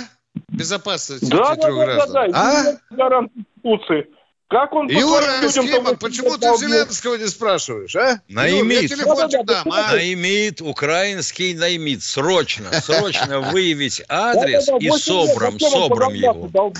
[0.54, 2.64] Безопасности да, да, да, да, да, а?
[3.10, 4.08] Конституции.
[4.49, 8.22] Как он Юра Схеман, почему ты Зеленского не спрашиваешь, а?
[8.30, 8.93] Наймит.
[9.04, 9.93] Ну, да, да, дам, а?
[9.93, 12.04] Наймит, украинский наймит.
[12.04, 16.51] Срочно, срочно выявить адрес и собрам, собрам его.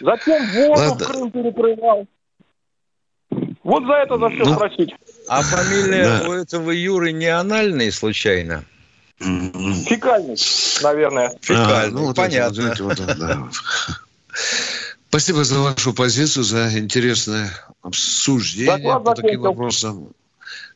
[0.00, 2.06] Зачем воду в Крым перекрывал?
[3.62, 4.94] Вот за это за все ну, спросить.
[5.28, 8.64] А фамилия у этого Юры не анальный случайно?
[9.18, 10.36] Фекальный,
[10.82, 11.38] наверное.
[11.40, 12.62] Фекальный, а, ну, вот понятно.
[12.68, 13.48] Это, вот, да.
[15.08, 17.50] Спасибо за вашу позицию, за интересное
[17.82, 20.08] обсуждение Доклад по таким вопросам.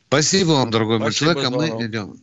[0.09, 2.17] Спасибо вам, дорогой мой человек, а мы идем.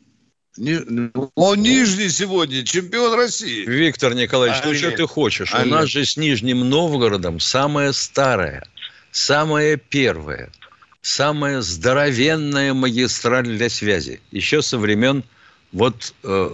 [0.58, 1.12] Ни...
[1.36, 3.66] Он Нижний сегодня, чемпион России.
[3.66, 5.54] Виктор Николаевич, а, ну что ты хочешь?
[5.54, 8.64] А, У нас же с Нижним Новгородом самая старая,
[9.12, 10.50] самая первая,
[11.02, 14.20] самая здоровенная магистраль для связи.
[14.32, 15.24] Еще со времен
[15.72, 16.50] вот э,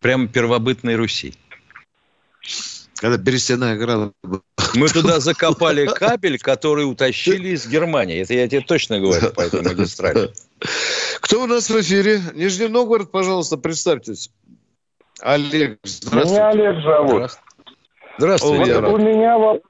[0.00, 1.34] прямо первобытной Руси.
[3.00, 4.12] Когда берестяная ограда
[4.74, 8.22] Мы туда закопали кабель, который утащили из Германии.
[8.22, 10.30] Это я тебе точно говорю по этой магистрали.
[11.20, 12.20] Кто у нас в эфире?
[12.34, 14.30] Нижний Новгород, пожалуйста, представьтесь.
[15.20, 16.34] Олег, здравствуйте.
[16.34, 17.30] Меня Олег зовут.
[18.18, 18.80] Здравствуйте.
[18.80, 19.60] Вот у меня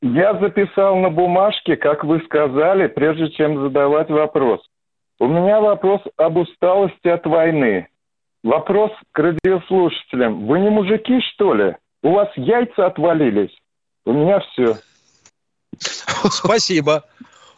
[0.00, 4.60] я записал на бумажке, как вы сказали, прежде чем задавать вопрос.
[5.18, 7.88] У меня вопрос об усталости от войны.
[8.42, 10.46] Вопрос к радиослушателям.
[10.46, 11.76] Вы не мужики, что ли?
[12.02, 13.56] У вас яйца отвалились.
[14.06, 14.78] У меня все.
[16.30, 17.04] Спасибо.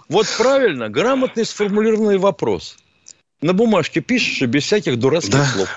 [0.09, 2.77] Вот правильно, грамотный сформулированный вопрос.
[3.41, 5.45] На бумажке пишешь, без всяких дурацких да.
[5.45, 5.69] слов.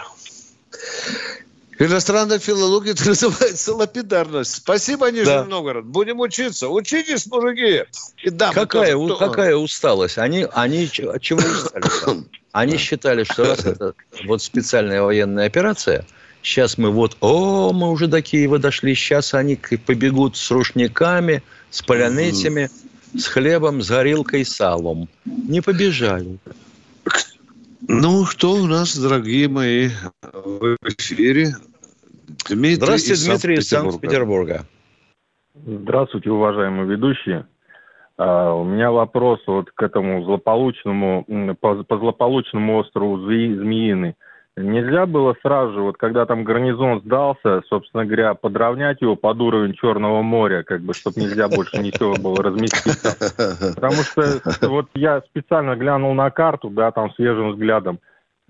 [1.79, 4.55] Иностранная филология это называется лапидарность.
[4.55, 5.45] Спасибо, Нижний да.
[5.45, 5.85] Новгород.
[5.85, 6.69] Будем учиться.
[6.69, 7.83] Учитесь, мужики.
[8.23, 10.17] И дамы какая, тоже, какая усталость?
[10.17, 12.23] Они, они чего устали?
[12.51, 13.95] Они считали, что раз это
[14.25, 16.05] вот специальная военная операция–
[16.43, 18.93] Сейчас мы вот, о, мы уже до Киева дошли.
[18.93, 22.69] Сейчас они побегут с рушниками, с полянетями,
[23.17, 25.07] с хлебом, с горилкой, салом.
[25.25, 26.37] Не побежали.
[27.87, 29.89] Ну, кто у нас, дорогие мои,
[30.31, 31.47] в эфире?
[32.49, 34.65] Дмитрий Здравствуйте, из Дмитрий из Санкт-Петербурга.
[35.53, 37.45] Здравствуйте, уважаемые ведущие.
[38.17, 41.25] Uh, у меня вопрос вот к этому злополучному,
[41.59, 44.15] по, по злополучному острову Змеиный.
[44.55, 49.73] Нельзя было сразу же, вот когда там гарнизон сдался, собственно говоря, подровнять его под уровень
[49.73, 53.01] Черного моря, как бы, чтобы нельзя больше ничего было разместить
[53.73, 57.99] Потому что вот я специально глянул на карту, да, там свежим взглядом,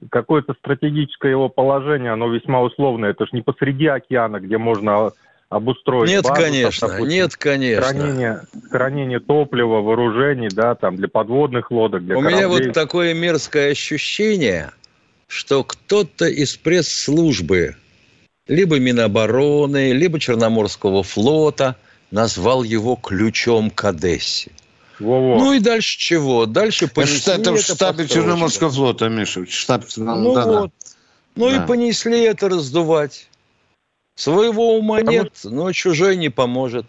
[0.10, 3.12] какое-то стратегическое его положение, оно весьма условное.
[3.12, 5.14] Это же не посреди океана, где можно
[5.48, 7.88] обустроить Нет, базу, конечно, там, допустим, нет, конечно.
[7.88, 12.38] Хранение, хранение топлива, вооружений, да, там, для подводных лодок, для У кораблей.
[12.38, 14.72] меня вот такое мерзкое ощущение–
[15.28, 17.76] что кто-то из пресс-службы
[18.48, 21.76] либо Минобороны, либо Черноморского флота
[22.12, 24.52] назвал его ключом к Одессе.
[25.00, 25.38] Во-во.
[25.38, 26.46] Ну и дальше чего?
[26.46, 29.46] Дальше понесли это, это в штабе Черноморского флота, Миша.
[29.48, 29.84] Штаб...
[29.98, 30.72] Ну да, вот.
[30.72, 30.92] Да.
[31.36, 31.64] Ну да.
[31.64, 33.28] и понесли это раздувать.
[34.16, 35.18] Своего ума Потому...
[35.18, 36.86] нет, но чужой не поможет.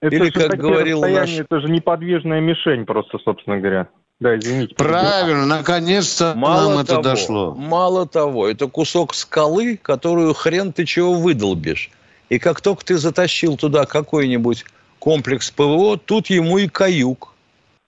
[0.00, 1.30] Это Или, как говорил наш...
[1.30, 3.88] Это же неподвижная мишень просто, собственно говоря.
[4.18, 4.74] Да, извините.
[4.76, 7.54] Правильно, наконец-то мало нам того, это дошло.
[7.54, 11.90] Мало того, это кусок скалы, которую хрен ты чего выдолбишь.
[12.30, 14.64] И как только ты затащил туда какой-нибудь
[14.98, 17.34] комплекс ПВО, тут ему и каюк.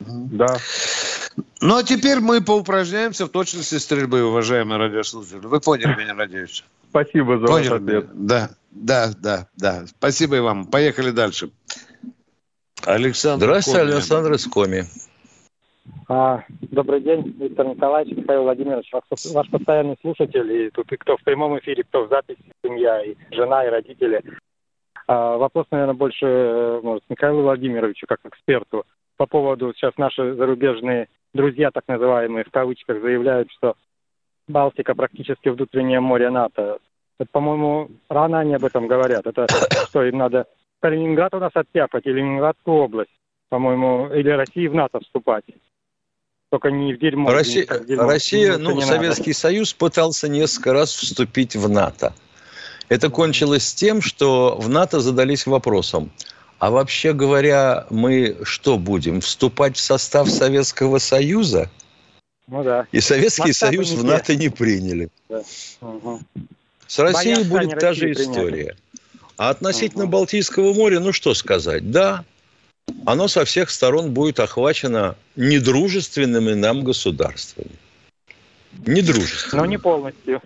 [0.00, 0.58] Да.
[1.60, 5.46] Ну, а теперь мы поупражняемся в точности стрельбы, уважаемые радиослушатели.
[5.46, 6.64] Вы поняли меня, надеюсь?
[6.90, 8.06] Спасибо за Понял ваш ответ.
[8.12, 9.86] Да, да, да, да.
[9.86, 10.66] Спасибо и вам.
[10.66, 11.50] Поехали дальше.
[12.84, 13.92] Александр Здравствуйте, Коми.
[13.92, 14.86] Александр из Коми.
[16.08, 21.16] А, добрый день, Виктор Николаевич, Михаил Владимирович, ваш, ваш постоянный слушатель, и тут и кто
[21.16, 24.22] в прямом эфире, кто в записи, семья, и жена, и родители.
[25.06, 28.84] А, вопрос, наверное, больше, э, может, Михаилу Владимировичу, как эксперту,
[29.16, 33.74] по поводу сейчас наши зарубежные друзья, так называемые, в кавычках, заявляют, что
[34.46, 36.78] Балтика практически внутреннее море НАТО.
[37.18, 39.26] Это, по-моему, рано они об этом говорят.
[39.26, 39.46] Это
[39.88, 40.46] что, им надо
[40.80, 43.10] Калининград у нас оттяпать, или Ленинградскую область,
[43.48, 45.44] по-моему, или России в НАТО вступать.
[46.50, 47.30] Только не в дерьмо.
[47.30, 48.04] Россия, в дерьмо.
[48.04, 52.14] Россия ну, не Советский Союз пытался несколько раз вступить в НАТО.
[52.88, 56.10] Это кончилось тем, что в НАТО задались вопросом,
[56.58, 61.70] а вообще говоря, мы что будем, вступать в состав Советского Союза?
[62.46, 62.86] Ну да.
[62.92, 64.04] И Советский Масштабы Союз в.
[64.04, 65.10] НАТО не приняли.
[65.28, 65.42] Да.
[66.86, 68.74] С Россией Боятся будет та же история.
[69.36, 72.24] А относительно Балтийского моря, ну что сказать, да,
[73.06, 77.70] оно со всех сторон будет охвачено недружественными нам государствами.
[78.86, 79.66] Недружественными.
[79.66, 80.42] Но не полностью.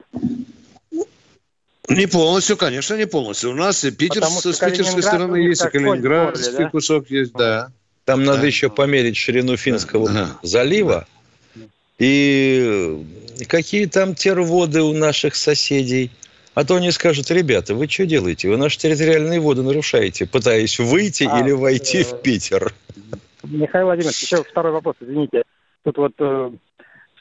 [1.89, 3.51] Не полностью, конечно, не полностью.
[3.51, 6.71] У нас и Питер, Потому с, что с питерской стороны есть, и Калининградский горле, да?
[6.71, 7.73] кусок есть, да.
[8.05, 8.47] Там надо Да.
[8.47, 11.07] еще померить ширину Финского залива.
[11.99, 13.05] И
[13.49, 16.11] какие там терводы у наших соседей.
[16.55, 18.49] А то они скажут, ребята, вы что делаете?
[18.49, 22.75] Вы наши территориальные воды нарушаете, пытаясь выйти А, или войти э, в Питер.
[23.43, 25.45] Михаил Владимирович, еще второй вопрос, извините.
[25.83, 26.51] Тут вот э,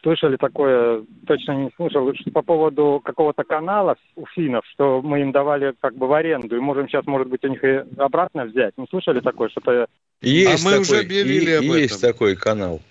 [0.04, 5.32] слышали такое, точно не слышал, что по поводу какого-то канала у финнов, что мы им
[5.32, 8.78] давали как бы в аренду, и можем сейчас, может быть, у них и обратно взять.
[8.78, 9.88] Не слышали такое, что-то...
[10.22, 12.12] Есть а мы такой, уже объявили и- об есть этом.
[12.12, 12.82] такой канал.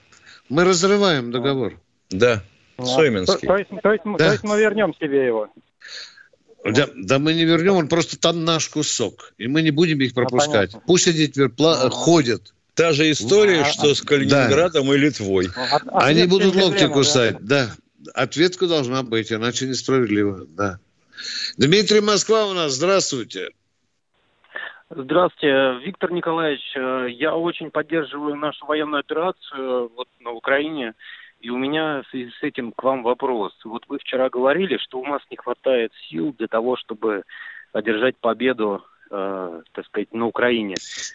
[0.48, 1.74] Мы разрываем договор.
[2.08, 2.42] Да,
[2.78, 3.46] А, Сойминский.
[3.46, 4.16] То, то есть, то, есть, Да.
[4.16, 5.48] то есть мы вернем себе его.
[6.64, 9.32] Да, да мы не вернем, он просто там наш кусок.
[9.38, 10.72] И мы не будем их пропускать.
[10.72, 10.82] понятно.
[10.86, 12.52] Пусть они теперь пла- ходят.
[12.74, 15.46] Та же история, что с Калининградом и Литвой.
[15.48, 17.70] От- Они будут локти проблемам, кусать, да.
[18.14, 20.78] Ответка должна быть, иначе несправедливо, да.
[21.58, 23.50] Дмитрий Москва у нас, здравствуйте.
[24.88, 26.62] Здравствуйте, Виктор Николаевич.
[26.76, 30.94] э, Я очень поддерживаю нашу военную операцию вот на Украине.
[31.40, 33.52] И у меня в связи с этим к вам вопрос.
[33.64, 37.22] Вот вы вчера говорили, что у нас не хватает сил для того, чтобы
[37.72, 40.74] одержать победу, э, так сказать, на Украине.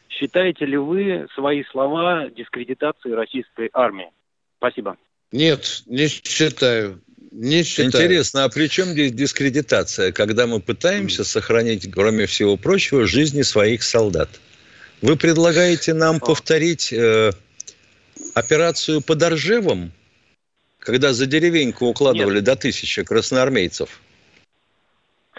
[0.09, 4.09] Считаете ли вы свои слова дискредитацией российской армии?
[4.57, 4.97] Спасибо.
[5.31, 7.01] Нет, не считаю.
[7.31, 7.89] Не считаю.
[7.89, 13.83] Интересно, а при чем здесь дискредитация, когда мы пытаемся сохранить, кроме всего прочего, жизни своих
[13.83, 14.29] солдат?
[15.01, 17.31] Вы предлагаете нам повторить э,
[18.33, 19.91] операцию под Оржевом,
[20.85, 23.99] когда за деревеньку укладывали до тысячи красноармейцев?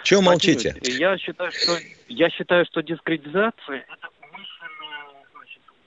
[0.03, 0.73] Чего молчите?
[0.73, 1.79] Владимир, Я считаю, что
[2.09, 5.05] я считаю, что дискредитация это умышленное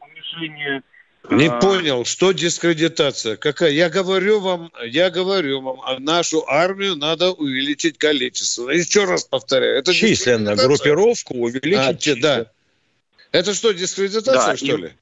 [0.02, 0.82] унижение
[1.30, 3.38] Не а, понял, что дискредитация?
[3.38, 3.72] Какая?
[3.72, 8.70] Я говорю вам, я говорю вам, а нашу армию надо увеличить количество.
[8.70, 9.78] Еще раз повторяю.
[9.78, 12.08] Это Численно, группировку увеличить.
[12.08, 12.46] А, да.
[13.32, 14.94] Это что, дискредитация, Да, что и- ли?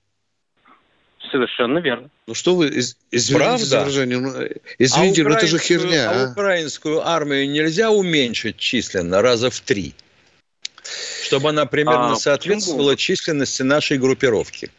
[1.32, 2.10] Совершенно верно.
[2.28, 3.66] Ну что вы, из- извините Правда?
[3.66, 4.30] за выражение, ну,
[4.78, 6.10] извините, а ну это же украинскую- херня.
[6.10, 6.32] А а?
[6.32, 9.94] украинскую армию нельзя уменьшить численно раза в три,
[11.24, 14.72] чтобы она примерно А, соответствовала численности нашей группировки.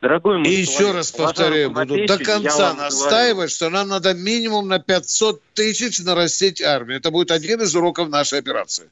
[0.00, 4.80] Дорогой мой И еще раз повторяю, буду до конца настаивать, что нам надо минимум на
[4.80, 6.98] 500 тысяч нарастить армию.
[6.98, 8.90] Это будет один из уроков нашей операции.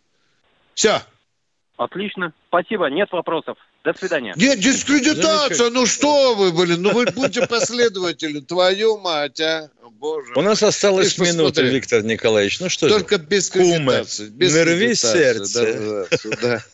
[0.75, 0.89] Все.
[0.89, 1.05] говорю.
[1.79, 2.33] Отлично.
[2.49, 2.87] Спасибо.
[2.91, 3.59] Нет вопросов.
[3.85, 4.35] До свидания.
[4.37, 10.33] Нет, дискредитация, ну что вы, блин, ну вы будьте последовательны, твою мать, а, боже.
[10.37, 11.71] У нас осталась Ты минута, посмотри.
[11.71, 12.61] Виктор Николаевич.
[12.61, 14.27] Ну что же, Только без кредитации.
[14.29, 16.07] без не рви кредитации, сердце.
[16.23, 16.65] да, да.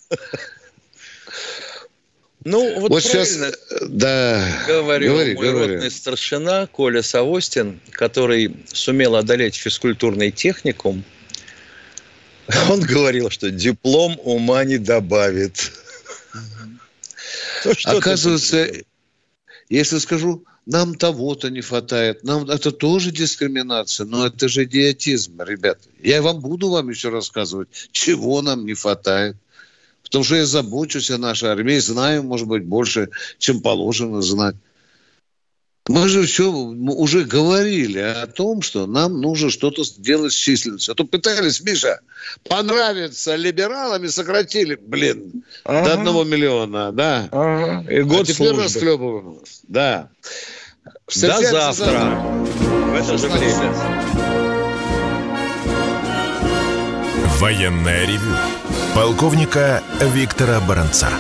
[2.45, 3.57] Ну, вот, Вот сейчас, правильно
[3.89, 5.75] да, говорю, говори, мой говори.
[5.75, 11.03] ротный старшина Коля Савостин, который сумел одолеть физкультурный техникум,
[12.71, 15.73] он говорил, что диплом ума не добавит.
[17.63, 18.69] Ты Оказывается,
[19.69, 25.89] если скажу, нам того-то не хватает, нам это тоже дискриминация, но это же идиотизм, ребята.
[26.03, 29.37] Я вам буду вам еще рассказывать, чего нам не хватает.
[30.03, 34.55] Потому что я забочусь о нашей армии, знаю, может быть, больше, чем положено знать.
[35.89, 40.93] Мы же все уже говорили о том, что нам нужно что-то сделать с численностью.
[40.93, 42.01] А то пытались, Миша,
[42.49, 45.93] понравиться либералам и сократили, блин, до Ага.
[45.95, 47.25] одного миллиона, да.
[47.89, 48.65] И год а теперь службы.
[48.65, 49.39] расхлебываем.
[49.69, 50.09] Да.
[50.85, 52.17] До Встречаемся завтра.
[52.21, 53.73] В это же время.
[57.39, 58.35] Военное ревю
[58.95, 61.11] полковника Виктора Баранца.